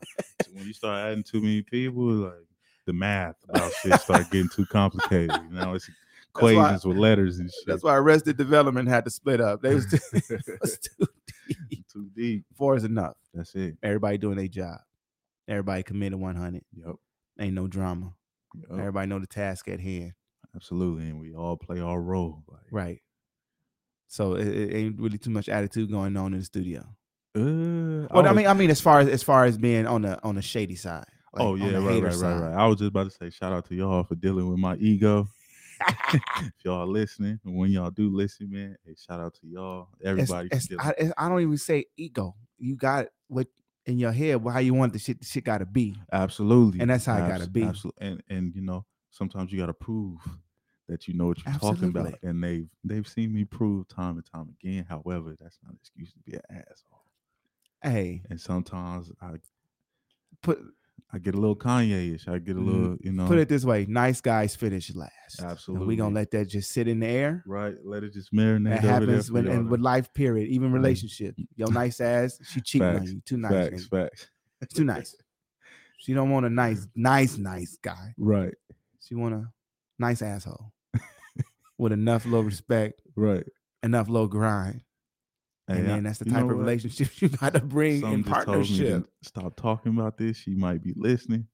When 0.52 0.66
you 0.66 0.74
start 0.74 1.06
adding 1.06 1.22
too 1.24 1.40
many 1.40 1.62
people, 1.62 2.04
like 2.04 2.34
the 2.86 2.92
math 2.92 3.36
about 3.48 3.72
shit 3.82 3.98
start 4.00 4.30
getting 4.30 4.50
too 4.50 4.66
complicated. 4.66 5.30
You 5.48 5.54
know, 5.56 5.74
it's 5.74 5.88
why- 5.88 6.50
equations 6.50 6.84
with 6.84 6.98
letters 6.98 7.38
and 7.38 7.50
shit. 7.50 7.66
That's 7.66 7.82
why 7.82 7.96
Arrested 7.96 8.36
Development 8.36 8.86
had 8.88 9.04
to 9.04 9.10
split 9.10 9.40
up. 9.40 9.62
They 9.62 9.74
was 9.74 9.86
too, 9.90 11.06
too 11.92 12.08
deep. 12.16 12.44
Four 12.56 12.76
is 12.76 12.84
enough. 12.84 13.16
That's 13.34 13.54
it. 13.54 13.76
Everybody 13.82 14.18
doing 14.18 14.36
their 14.36 14.48
job. 14.48 14.78
Everybody 15.48 15.82
committed 15.82 16.18
100. 16.18 16.62
Yep. 16.74 16.94
Ain't 17.40 17.54
no 17.54 17.66
drama. 17.66 18.12
yep. 18.54 18.78
Everybody 18.78 19.08
know 19.08 19.18
the 19.18 19.26
task 19.26 19.68
at 19.68 19.80
hand. 19.80 20.12
Absolutely. 20.54 21.04
And 21.08 21.20
we 21.20 21.34
all 21.34 21.56
play 21.56 21.80
our 21.80 22.00
role. 22.00 22.42
Like, 22.48 22.60
Right. 22.70 23.02
So 24.08 24.34
it, 24.34 24.46
it 24.46 24.74
ain't 24.76 25.00
really 25.00 25.16
too 25.18 25.30
much 25.30 25.48
attitude 25.48 25.90
going 25.90 26.16
on 26.16 26.34
in 26.34 26.40
the 26.40 26.44
studio. 26.44 26.80
Uh, 27.34 27.40
Well, 27.40 28.08
I, 28.10 28.20
was- 28.20 28.36
mean, 28.36 28.46
I 28.46 28.52
mean, 28.54 28.70
as 28.70 28.80
far 28.80 29.00
as 29.00 29.08
as 29.08 29.22
far 29.22 29.44
as 29.46 29.56
being 29.56 29.86
on 29.86 30.02
the 30.02 30.22
on 30.22 30.34
the 30.34 30.42
shady 30.42 30.76
side. 30.76 31.04
like, 31.32 31.42
oh 31.42 31.54
yeah, 31.54 31.78
right, 31.78 32.02
right, 32.02 32.14
right, 32.14 32.40
right. 32.40 32.52
I 32.54 32.66
was 32.66 32.76
just 32.76 32.88
about 32.88 33.04
to 33.04 33.10
say 33.10 33.30
shout 33.30 33.54
out 33.54 33.66
to 33.68 33.74
y'all 33.74 34.04
for 34.04 34.14
dealing 34.14 34.50
with 34.50 34.58
my 34.58 34.76
ego. 34.76 35.28
if 36.14 36.52
y'all 36.64 36.86
listening, 36.86 37.38
and 37.44 37.56
when 37.56 37.70
y'all 37.70 37.90
do 37.90 38.14
listen, 38.14 38.50
man, 38.50 38.76
hey, 38.84 38.94
shout 38.94 39.20
out 39.20 39.34
to 39.34 39.46
y'all. 39.46 39.88
Everybody. 40.04 40.48
for 40.48 40.56
it's- 40.56 40.68
I, 40.78 40.90
it's- 40.90 41.12
I 41.16 41.28
don't 41.28 41.40
even 41.40 41.56
say 41.58 41.86
ego. 41.96 42.34
You 42.58 42.76
got 42.76 43.06
what 43.28 43.48
in 43.86 43.98
your 43.98 44.12
head, 44.12 44.40
how 44.44 44.58
you 44.60 44.74
want 44.74 44.92
the 44.92 44.98
shit, 44.98 45.18
the 45.18 45.24
shit 45.26 45.42
got 45.44 45.58
to 45.58 45.66
be. 45.66 45.96
Absolutely. 46.12 46.80
And 46.80 46.88
that's 46.90 47.04
how 47.06 47.16
it 47.16 47.28
gotta 47.28 47.50
be. 47.50 47.64
Absolutely. 47.64 48.06
And 48.06 48.22
and 48.28 48.54
you 48.54 48.62
know, 48.62 48.84
sometimes 49.10 49.50
you 49.52 49.58
gotta 49.58 49.74
prove 49.74 50.20
that 50.88 51.08
you 51.08 51.14
know 51.14 51.26
what 51.28 51.44
you're 51.44 51.54
talking 51.54 51.88
about. 51.88 52.14
And 52.22 52.42
they've 52.44 52.68
they've 52.84 53.06
seen 53.08 53.32
me 53.34 53.44
prove 53.44 53.88
time 53.88 54.16
and 54.18 54.26
time 54.26 54.54
again. 54.60 54.86
However, 54.88 55.36
that's 55.40 55.58
not 55.64 55.72
an 55.72 55.78
excuse 55.80 56.12
to 56.12 56.18
be 56.20 56.34
an 56.34 56.42
asshole. 56.50 57.02
Hey, 57.82 58.22
And 58.30 58.40
sometimes 58.40 59.10
I 59.20 59.32
put 60.42 60.60
I 61.14 61.18
get 61.18 61.34
a 61.34 61.38
little 61.38 61.54
Kanye-ish. 61.56 62.26
I 62.26 62.38
get 62.38 62.56
a 62.56 62.58
Mhm. 62.60 62.64
little, 62.66 62.96
you 63.00 63.12
know, 63.12 63.26
put 63.26 63.38
it 63.38 63.48
this 63.48 63.64
way: 63.66 63.84
nice 63.86 64.20
guys 64.22 64.56
finish 64.56 64.94
last. 64.94 65.12
And 65.38 65.46
we 65.46 65.52
Absolutely. 65.52 65.96
gonna 65.96 66.14
let 66.14 66.30
that 66.30 66.46
just 66.48 66.70
sit 66.72 66.88
in 66.88 67.00
the 67.00 67.06
air. 67.06 67.42
right. 67.46 67.74
Let 67.84 68.02
it 68.02 68.12
just 68.14 68.32
marinate. 68.32 68.80
That 68.80 68.84
over 68.96 69.06
there 69.06 69.14
happens 69.16 69.30
when 69.30 69.46
and 69.46 69.68
with 69.70 69.80
life. 69.80 70.12
Period. 70.14 70.48
Even 70.48 70.72
relationship. 70.72 71.36
Your 71.56 71.70
nice 71.70 72.00
ass, 72.00 72.38
she 72.44 72.60
cheating 72.62 72.86
on 72.88 73.02
you. 73.04 73.20
Too 73.26 73.36
nice. 73.36 73.52
facts, 73.52 73.86
nigga. 73.88 73.90
facts. 74.08 74.30
Too 74.74 74.84
nice. 74.84 75.14
She 75.98 76.14
don't 76.14 76.30
want 76.30 76.46
a 76.46 76.50
nice, 76.50 76.86
nice, 76.96 77.36
nice 77.36 77.76
guy. 77.82 78.14
Right. 78.16 78.54
She 79.00 79.14
want 79.14 79.34
a 79.34 79.52
nice 79.98 80.22
asshole 80.22 80.72
with 81.78 81.92
enough 81.92 82.24
low 82.26 82.40
respect, 82.40 83.02
Right. 83.16 83.44
enough 83.82 84.08
low 84.08 84.26
grind. 84.28 84.80
And 85.78 85.88
then 85.88 86.02
that's 86.04 86.18
the 86.18 86.26
type 86.26 86.44
of 86.44 86.50
relationship 86.50 87.08
you 87.20 87.28
got 87.28 87.54
to 87.54 87.60
bring 87.60 88.00
Something 88.00 88.20
in 88.20 88.24
just 88.24 88.44
told 88.44 88.58
me 88.58 88.64
to 88.64 88.64
partnership. 88.74 89.10
Stop 89.22 89.56
talking 89.56 89.96
about 89.96 90.18
this. 90.18 90.36
She 90.36 90.54
might 90.54 90.82
be 90.82 90.92
listening. 90.96 91.46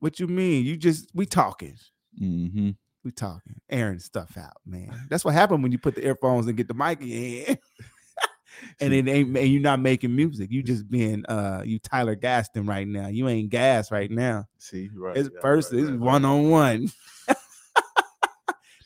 What 0.00 0.20
you 0.20 0.26
mean? 0.26 0.64
You 0.64 0.76
just 0.76 1.08
we 1.14 1.26
talking. 1.26 1.76
Mm-hmm. 2.20 2.70
We 3.04 3.12
talking, 3.12 3.60
airing 3.70 4.00
stuff 4.00 4.36
out, 4.36 4.56
man. 4.66 5.06
That's 5.08 5.24
what 5.24 5.34
happened 5.34 5.62
when 5.62 5.70
you 5.70 5.78
put 5.78 5.94
the 5.94 6.04
earphones 6.04 6.48
and 6.48 6.56
get 6.56 6.66
the 6.66 6.74
mic 6.74 7.00
in, 7.00 7.06
your 7.06 7.44
hand. 7.46 7.58
and 8.80 8.92
it 8.92 9.08
ain't 9.08 9.36
and 9.36 9.48
you're 9.48 9.62
not 9.62 9.80
making 9.80 10.14
music. 10.14 10.50
You 10.50 10.62
just 10.62 10.90
being 10.90 11.24
uh 11.26 11.62
you 11.64 11.78
Tyler 11.78 12.14
Gaston 12.14 12.66
right 12.66 12.86
now. 12.86 13.08
You 13.08 13.28
ain't 13.28 13.50
gas 13.50 13.90
right 13.90 14.10
now. 14.10 14.46
See, 14.58 14.90
right. 14.94 15.16
It's 15.16 15.30
yeah, 15.32 15.40
person, 15.40 15.78
right, 15.78 15.92
it's 15.94 16.00
one 16.00 16.24
on 16.24 16.50
one. 16.50 16.90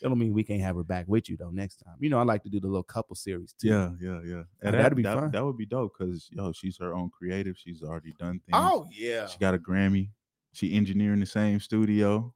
That 0.01 0.09
don't 0.09 0.19
mean 0.19 0.33
we 0.33 0.45
can't 0.45 0.61
have 0.63 0.77
her 0.77 0.83
back 0.85 1.07
with 1.09 1.29
you 1.29 1.37
though 1.37 1.51
next 1.51 1.77
time. 1.77 1.95
You 2.01 2.09
know, 2.11 2.19
I 2.19 2.23
like 2.23 2.43
to 2.45 2.49
do 2.49 2.59
the 2.61 2.67
little 2.67 2.83
couple 2.83 3.15
series 3.17 3.53
too. 3.53 3.69
Yeah, 3.69 3.91
yeah, 4.01 4.21
yeah. 4.25 4.43
And 4.63 4.75
that'd 4.75 4.97
be 4.97 5.03
that, 5.03 5.19
fun. 5.19 5.31
That 5.31 5.45
would 5.45 5.57
be 5.59 5.67
dope 5.67 5.93
because 5.99 6.29
yo, 6.31 6.53
she's 6.53 6.79
her 6.79 6.95
own 6.95 7.11
creative. 7.11 7.57
She's 7.59 7.83
already 7.83 8.13
done 8.19 8.41
things. 8.47 8.53
Oh 8.53 8.87
yeah. 8.91 9.27
She 9.27 9.39
got 9.39 9.55
a 9.55 9.59
Grammy. 9.59 10.11
She 10.53 10.75
engineer 10.75 11.13
in 11.13 11.21
the 11.21 11.27
same 11.27 11.61
studio. 11.61 12.35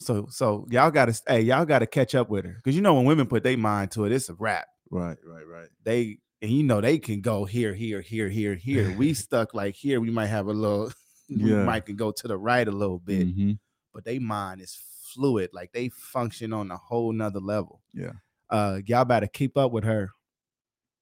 So 0.00 0.26
so 0.30 0.66
y'all 0.70 0.90
gotta 0.90 1.18
hey, 1.26 1.40
y'all 1.42 1.64
gotta 1.64 1.86
catch 1.86 2.14
up 2.14 2.28
with 2.28 2.44
her. 2.44 2.60
Cause 2.64 2.74
you 2.74 2.80
know 2.82 2.94
when 2.94 3.04
women 3.04 3.26
put 3.26 3.42
their 3.42 3.56
mind 3.58 3.90
to 3.92 4.04
it, 4.04 4.12
it's 4.12 4.28
a 4.28 4.34
wrap. 4.34 4.66
Right, 4.90 5.16
right, 5.24 5.46
right. 5.46 5.68
They 5.82 6.18
and 6.42 6.50
you 6.50 6.62
know 6.62 6.80
they 6.80 6.98
can 6.98 7.20
go 7.22 7.44
here, 7.44 7.74
here, 7.74 8.00
here, 8.00 8.28
here, 8.28 8.54
here. 8.54 8.94
We 8.96 9.14
stuck 9.14 9.54
like 9.54 9.74
here. 9.74 10.00
We 10.00 10.10
might 10.10 10.26
have 10.26 10.46
a 10.46 10.52
little 10.52 10.92
we 11.28 11.50
Yeah. 11.52 11.64
might 11.64 11.86
can 11.86 11.96
go 11.96 12.12
to 12.12 12.28
the 12.28 12.36
right 12.36 12.66
a 12.66 12.72
little 12.72 12.98
bit, 12.98 13.26
Mhm. 13.34 13.58
but 13.92 14.04
they 14.04 14.18
mind 14.18 14.60
is 14.60 14.76
fluid. 15.14 15.50
Like 15.52 15.72
they 15.72 15.88
function 15.88 16.52
on 16.52 16.70
a 16.70 16.76
whole 16.76 17.12
nother 17.12 17.40
level. 17.40 17.80
Yeah. 17.92 18.12
Uh 18.50 18.80
y'all 18.86 19.04
better 19.04 19.26
keep 19.26 19.56
up 19.56 19.72
with 19.72 19.84
her 19.84 20.10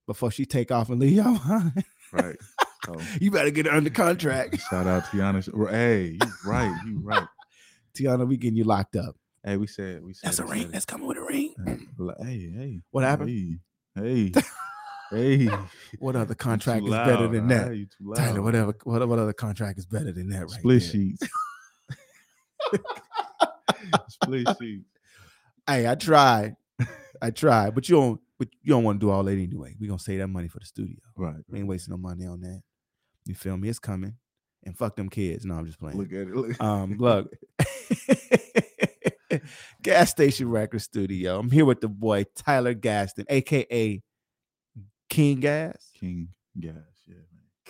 before 0.07 0.31
she 0.31 0.45
take 0.47 0.71
off 0.71 0.89
and 0.91 1.01
leave 1.01 1.13
y'all 1.13 1.33
behind. 1.33 1.85
Right. 2.13 2.37
So 2.85 2.97
you 3.21 3.31
better 3.31 3.51
get 3.51 3.67
her 3.67 3.73
under 3.73 3.91
contract. 3.91 4.61
shout 4.71 4.87
out 4.87 5.05
Tiana. 5.05 5.71
Hey, 5.71 6.19
you 6.21 6.33
right, 6.45 6.75
you 6.87 7.01
right. 7.03 7.27
Tiana, 7.97 8.27
we 8.27 8.37
getting 8.37 8.57
you 8.57 8.65
locked 8.65 8.97
up. 8.97 9.17
Hey, 9.45 9.57
we 9.57 9.67
said 9.67 10.03
we 10.05 10.15
said 10.15 10.29
That's 10.29 10.39
a 10.39 10.45
ring. 10.45 10.71
That's 10.71 10.85
coming 10.85 11.07
with 11.07 11.19
a 11.19 11.23
ring. 11.23 11.55
Hey, 12.21 12.51
hey. 12.57 12.81
What 12.91 13.05
happened? 13.05 13.61
Hey, 13.95 14.33
hey. 14.35 15.45
hey. 15.47 15.51
What 16.01 16.17
other 16.17 16.35
contract 16.35 16.85
is 16.85 16.91
better 16.91 17.29
than 17.29 17.47
that? 17.49 17.77
You. 17.77 17.87
Tyler, 18.17 18.43
whatever, 18.43 18.75
what, 18.83 19.07
what 19.07 19.19
other 19.19 19.33
contract 19.33 19.79
is 19.79 19.87
better 19.87 20.11
than 20.11 20.29
that 20.31 20.41
right 20.41 20.51
Split 20.51 20.81
there? 20.81 20.91
sheets. 20.91 21.29
Split 24.09 24.49
sheets. 24.61 24.85
Hey, 25.67 25.89
I 25.89 25.95
tried. 25.95 26.57
I 27.21 27.31
tried, 27.31 27.75
but 27.75 27.89
you 27.89 27.97
don't 27.97 28.21
but 28.39 28.49
you 28.63 28.71
don't 28.71 28.83
want 28.83 29.01
to 29.01 29.07
do 29.07 29.11
all 29.11 29.23
that 29.23 29.33
anyway. 29.33 29.77
We're 29.79 29.89
gonna 29.89 29.99
save 29.99 30.19
that 30.19 30.29
money 30.29 30.49
for 30.49 30.59
the 30.59 30.67
studio. 30.67 30.97
Right. 31.17 31.37
We 31.49 31.61
ain't 31.61 31.69
wasting 31.69 31.93
no 31.93 31.99
money 31.99 32.27
on 32.27 32.41
that. 32.41 32.63
You 33.25 33.35
feel 33.35 33.57
me? 33.57 33.69
It's 33.69 33.79
coming. 33.79 34.17
And 34.65 34.77
fuck 34.77 34.97
them 34.97 35.09
kids. 35.09 35.45
No, 35.45 35.55
I'm 35.55 35.67
just 35.67 35.79
playing. 35.79 35.99
Look 35.99 36.13
at 36.13 36.29
it. 36.29 36.35
Look. 36.35 36.61
Um, 36.61 36.97
look. 36.99 37.33
Gas 39.83 40.11
Station 40.11 40.49
Record 40.49 40.83
Studio. 40.83 41.39
I'm 41.39 41.51
here 41.51 41.65
with 41.65 41.81
the 41.81 41.89
boy 41.89 42.25
Tyler 42.35 42.75
Gaston, 42.75 43.27
aka 43.29 44.03
King 45.09 45.41
Gas. 45.41 45.91
King 45.99 46.29
gas. 46.59 46.75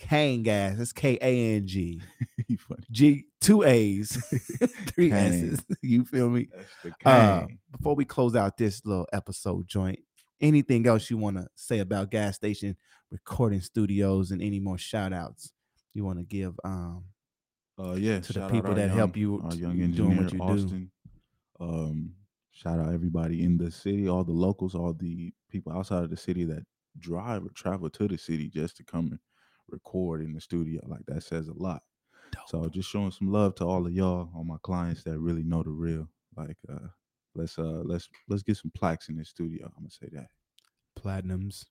Kang 0.02 0.42
Gas. 0.42 0.76
That's 0.78 0.92
K 0.92 1.16
A 1.22 1.54
N 1.56 1.66
G. 1.66 2.00
G 2.90 3.24
two 3.40 3.62
A's, 3.62 4.16
three 4.88 5.10
Kang. 5.10 5.32
S's. 5.32 5.60
You 5.80 6.04
feel 6.04 6.28
me? 6.28 6.48
Uh, 7.04 7.46
before 7.70 7.94
we 7.94 8.04
close 8.04 8.34
out 8.36 8.56
this 8.56 8.84
little 8.84 9.06
episode 9.12 9.66
joint, 9.68 10.00
anything 10.40 10.86
else 10.86 11.08
you 11.08 11.16
want 11.18 11.36
to 11.36 11.46
say 11.54 11.78
about 11.78 12.10
gas 12.10 12.36
station 12.36 12.76
recording 13.10 13.60
studios 13.60 14.30
and 14.32 14.42
any 14.42 14.58
more 14.58 14.78
shout 14.78 15.12
outs 15.12 15.52
you 15.94 16.02
want 16.04 16.18
to 16.18 16.24
give 16.24 16.54
um 16.64 17.04
Uh, 17.78 17.92
yeah. 17.92 18.18
to 18.20 18.32
the 18.32 18.48
people 18.48 18.74
that 18.74 18.90
help 18.90 19.16
you 19.16 19.38
doing 19.50 20.16
what 20.16 20.32
you 20.32 20.38
do. 20.38 20.42
Austin. 20.42 20.90
Um, 21.60 22.12
shout 22.50 22.78
out 22.80 22.92
everybody 22.92 23.44
in 23.44 23.56
the 23.56 23.70
city, 23.70 24.08
all 24.08 24.24
the 24.24 24.32
locals, 24.32 24.74
all 24.74 24.94
the 24.94 25.32
people 25.50 25.72
outside 25.72 26.02
of 26.04 26.10
the 26.10 26.16
city 26.16 26.44
that 26.44 26.64
drive 26.98 27.44
or 27.44 27.50
travel 27.50 27.88
to 27.90 28.08
the 28.08 28.18
city 28.18 28.48
just 28.48 28.76
to 28.78 28.84
come 28.84 29.06
and 29.10 29.18
record 29.72 30.22
in 30.22 30.32
the 30.32 30.40
studio. 30.40 30.80
Like 30.86 31.04
that 31.08 31.22
says 31.22 31.48
a 31.48 31.54
lot. 31.54 31.82
So 32.46 32.66
just 32.68 32.88
showing 32.90 33.10
some 33.10 33.30
love 33.30 33.54
to 33.56 33.64
all 33.64 33.86
of 33.86 33.92
y'all, 33.92 34.30
all 34.34 34.44
my 34.44 34.56
clients 34.62 35.02
that 35.04 35.18
really 35.18 35.42
know 35.42 35.62
the 35.62 35.70
real. 35.70 36.08
Like, 36.36 36.56
uh, 36.72 36.88
let's 37.34 37.58
uh, 37.58 37.82
let's 37.84 38.08
let's 38.28 38.42
get 38.42 38.56
some 38.56 38.70
plaques 38.74 39.08
in 39.08 39.16
this 39.16 39.28
studio. 39.28 39.66
I'm 39.66 39.72
gonna 39.84 39.90
say 39.90 40.08
that. 40.12 40.28
platinums 40.98 41.64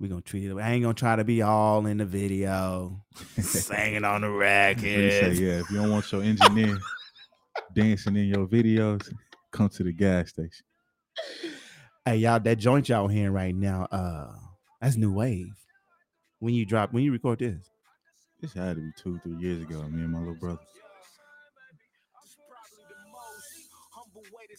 we 0.00 0.08
gonna 0.08 0.20
treat 0.20 0.50
it 0.50 0.56
i 0.58 0.72
ain't 0.72 0.82
gonna 0.82 0.92
try 0.92 1.14
to 1.16 1.24
be 1.24 1.40
all 1.40 1.86
in 1.86 1.98
the 1.98 2.04
video 2.04 3.00
singing 3.38 4.04
on 4.04 4.22
the 4.22 4.28
record 4.46 4.82
yeah, 4.84 5.60
if 5.60 5.70
you 5.70 5.76
don't 5.76 5.90
want 5.90 6.10
your 6.10 6.22
engineer 6.22 6.78
dancing 7.74 8.16
in 8.16 8.26
your 8.26 8.46
videos, 8.46 9.08
come 9.52 9.68
to 9.68 9.84
the 9.84 9.92
gas 9.92 10.30
station. 10.30 10.64
hey 12.04 12.16
y'all 12.16 12.40
that 12.40 12.56
joint 12.58 12.88
y'all 12.88 13.06
hearing 13.08 13.32
right 13.32 13.54
now 13.54 13.84
uh 13.92 14.32
that's 14.80 14.96
new 14.96 15.12
wave 15.12 15.54
when 16.44 16.52
you 16.52 16.66
drop 16.66 16.92
when 16.92 17.02
you 17.02 17.10
record 17.10 17.38
this 17.38 17.70
This 18.42 18.52
had 18.52 18.76
to 18.76 18.82
be 18.82 18.90
two, 19.02 19.18
three 19.22 19.36
years 19.36 19.62
ago. 19.62 19.82
Me 19.84 20.02
and 20.02 20.12
my 20.12 20.18
little 20.18 20.34
brother. 20.34 20.60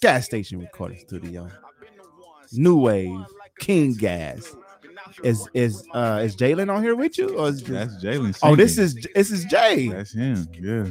gas 0.02 0.26
station 0.26 0.60
recording 0.60 0.98
studio 1.00 1.50
new 2.52 2.78
wave 2.78 3.26
king 3.60 3.94
gas 3.94 4.54
is 5.24 5.48
is 5.54 5.88
uh 5.94 6.22
is 6.24 6.36
jalen 6.36 6.70
on 6.74 6.84
here 6.84 6.96
with 6.96 7.18
you 7.18 7.30
or 7.38 7.48
is 7.50 7.62
just, 7.62 7.72
That's 7.72 8.04
Jalen. 8.04 8.38
oh 8.44 8.56
this 8.56 8.78
is 8.78 8.94
this 9.16 9.32
is 9.32 9.46
jay 9.46 9.88
that's 9.88 10.14
him. 10.14 10.48
Yeah, 10.60 10.88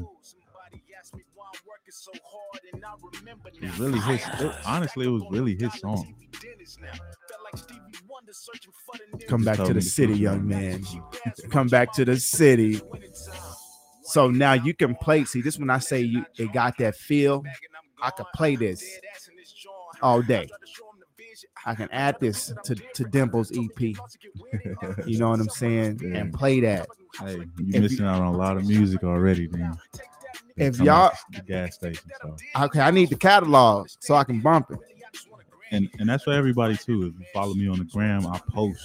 it 3.63 3.79
really 3.79 3.99
his. 4.01 4.21
It, 4.41 4.53
honestly, 4.67 5.07
it 5.07 5.11
was 5.11 5.23
really 5.31 5.57
his 5.57 5.73
song. 5.75 6.15
Come 9.29 9.45
back 9.45 9.57
to 9.59 9.73
the 9.75 9.83
city 9.83 10.15
young 10.15 10.47
man 10.47 10.83
come 11.51 11.69
back 11.69 11.93
to 11.93 12.05
the 12.05 12.17
city 12.19 12.81
so 14.03 14.29
now 14.31 14.53
you 14.53 14.75
can 14.75 14.95
play 14.97 15.25
see 15.25 15.41
this 15.41 15.59
when 15.59 15.71
i 15.71 15.79
say 15.79 16.01
you 16.01 16.25
it 16.37 16.53
got 16.53 16.77
that 16.79 16.95
feel 16.97 17.43
i 18.03 18.11
could 18.11 18.27
play 18.35 18.57
this 18.57 18.99
all 20.03 20.21
day 20.23 20.49
i 21.67 21.75
can 21.75 21.89
add 21.91 22.17
this 22.21 22.53
to, 22.65 22.75
to 22.95 23.05
dimple's 23.05 23.51
ep 23.53 23.81
you 25.07 25.19
know 25.19 25.31
what 25.31 25.41
i'm 25.41 25.49
saying 25.49 25.99
Yeah. 26.03 26.19
and 26.21 26.33
play 26.33 26.61
that 26.61 26.89
Hey, 27.21 27.35
If 27.35 27.75
you 27.75 27.81
missing 27.81 28.07
out 28.07 28.21
on 28.21 28.35
a 28.35 28.37
lot 28.37 28.57
of 28.57 28.67
music 28.67 29.05
already. 29.05 29.47
man. 29.47 29.77
If 30.57 30.81
y'all- 30.81 30.89
out 31.07 31.13
to 31.33 31.41
the 31.41 31.47
gas 31.47 31.77
station. 31.77 32.11
So, 32.21 32.37
okay 32.65 32.81
i 32.81 32.91
need 32.91 33.11
the 33.11 33.15
catalog 33.17 33.87
so 34.01 34.17
i 34.17 34.25
can 34.25 34.41
bump 34.41 34.73
it 34.73 34.79
and 35.75 35.89
and 35.99 36.09
that's 36.09 36.25
for 36.25 36.33
everybody 36.33 36.77
too. 36.77 37.07
If 37.15 37.21
you 37.21 37.27
follow 37.33 37.55
me 37.55 37.69
on 37.69 37.79
the 37.79 37.85
gram, 37.85 38.27
I 38.27 38.39
post. 38.53 38.81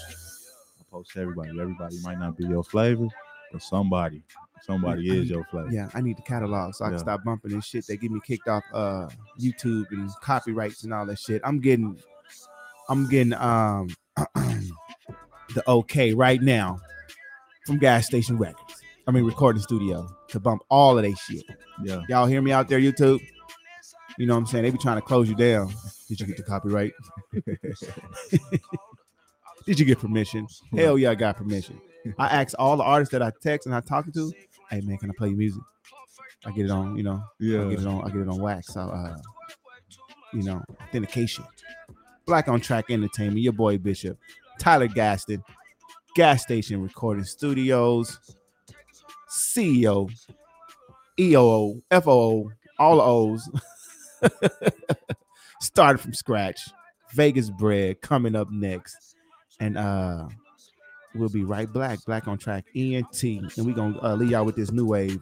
I 0.79 0.83
post 0.91 1.11
everybody. 1.17 1.51
Everybody 1.59 1.97
might 2.03 2.19
not 2.19 2.37
be 2.37 2.45
your 2.45 2.63
flavor, 2.63 3.07
but 3.51 3.61
somebody, 3.61 4.21
somebody 4.61 5.09
is 5.17 5.29
your 5.29 5.43
flavor. 5.45 5.69
yeah 5.71 5.87
i 5.93 6.01
need 6.01 6.17
the 6.17 6.21
catalog 6.21 6.73
so 6.75 6.83
i 6.85 6.89
can 6.89 6.99
stop 6.99 7.23
bumping 7.23 7.51
this 7.51 7.65
shit 7.65 7.87
they 7.87 7.95
get 7.97 8.11
me 8.11 8.19
kicked 8.25 8.47
off 8.47 8.63
uh 8.73 9.07
youtube 9.39 9.85
and 9.91 10.09
copyrights 10.21 10.83
and 10.83 10.93
all 10.93 11.05
that 11.05 11.17
shit 11.17 11.41
i'm 11.45 11.59
getting 11.59 11.97
i'm 12.89 13.07
getting 13.09 13.33
um 13.33 13.87
the 15.55 15.63
okay 15.67 16.13
right 16.13 16.41
now 16.41 16.79
from 17.65 17.77
gas 17.79 18.05
station 18.05 18.37
records 18.37 18.81
i 19.07 19.11
mean 19.11 19.23
recording 19.23 19.61
studio 19.61 20.07
to 20.27 20.39
bump 20.39 20.61
all 20.69 20.97
of 20.97 21.03
that 21.03 21.17
shit 21.17 21.43
Yeah. 21.83 22.01
y'all 22.09 22.25
hear 22.27 22.41
me 22.41 22.51
out 22.51 22.67
there 22.67 22.79
youtube 22.79 23.19
you 24.17 24.25
know 24.27 24.33
what 24.33 24.39
i'm 24.41 24.45
saying 24.45 24.65
they 24.65 24.71
be 24.71 24.77
trying 24.77 24.97
to 24.97 25.01
close 25.01 25.29
you 25.29 25.35
down 25.35 25.73
did 26.09 26.19
you 26.19 26.25
get 26.27 26.35
the 26.35 26.43
copyright 26.43 26.91
did 29.65 29.79
you 29.79 29.85
get 29.85 29.99
permission 29.99 30.45
hell 30.75 30.97
yeah 30.97 31.11
i 31.11 31.15
got 31.15 31.37
permission 31.37 31.79
i 32.17 32.27
asked 32.27 32.55
all 32.59 32.75
the 32.75 32.83
artists 32.83 33.11
that 33.11 33.21
i 33.21 33.31
text 33.41 33.65
and 33.67 33.75
i 33.75 33.79
talking 33.79 34.11
to 34.11 34.33
hey 34.69 34.81
man 34.81 34.97
can 34.97 35.09
i 35.09 35.13
play 35.17 35.29
your 35.29 35.37
music 35.37 35.61
i 36.45 36.51
get 36.51 36.65
it 36.65 36.71
on 36.71 36.97
you 36.97 37.03
know 37.03 37.23
yeah, 37.39 37.65
I 37.65 37.69
get 37.69 37.79
it 37.79 37.87
on. 37.87 38.03
I 38.03 38.07
get 38.09 38.21
it 38.21 38.27
on 38.27 38.39
wax. 38.41 38.73
So, 38.73 38.81
uh, 38.81 39.15
you 40.33 40.43
know, 40.43 40.61
authentication. 40.81 41.45
Black 42.25 42.47
on 42.47 42.59
Track 42.59 42.91
Entertainment. 42.91 43.39
Your 43.39 43.53
boy 43.53 43.77
Bishop, 43.77 44.17
Tyler 44.59 44.87
Gaston, 44.87 45.43
Gas 46.15 46.43
Station 46.43 46.81
Recording 46.81 47.23
Studios, 47.23 48.19
CEO, 49.29 50.11
EOO, 51.17 51.81
FOO, 52.03 52.51
all 52.77 52.95
the 52.97 53.03
O's. 53.03 53.49
Started 55.61 55.99
from 55.99 56.13
scratch. 56.13 56.69
Vegas 57.13 57.49
bread 57.49 58.01
coming 58.01 58.35
up 58.35 58.49
next, 58.51 59.15
and 59.59 59.77
uh, 59.77 60.27
we'll 61.15 61.29
be 61.29 61.43
right 61.43 61.71
back. 61.71 61.99
Black 62.05 62.27
on 62.27 62.37
Track 62.37 62.65
ENT, 62.75 63.23
and 63.23 63.65
we're 63.65 63.73
gonna 63.73 63.99
uh, 64.01 64.15
leave 64.15 64.31
y'all 64.31 64.45
with 64.45 64.55
this 64.55 64.71
new 64.71 64.85
wave. 64.85 65.19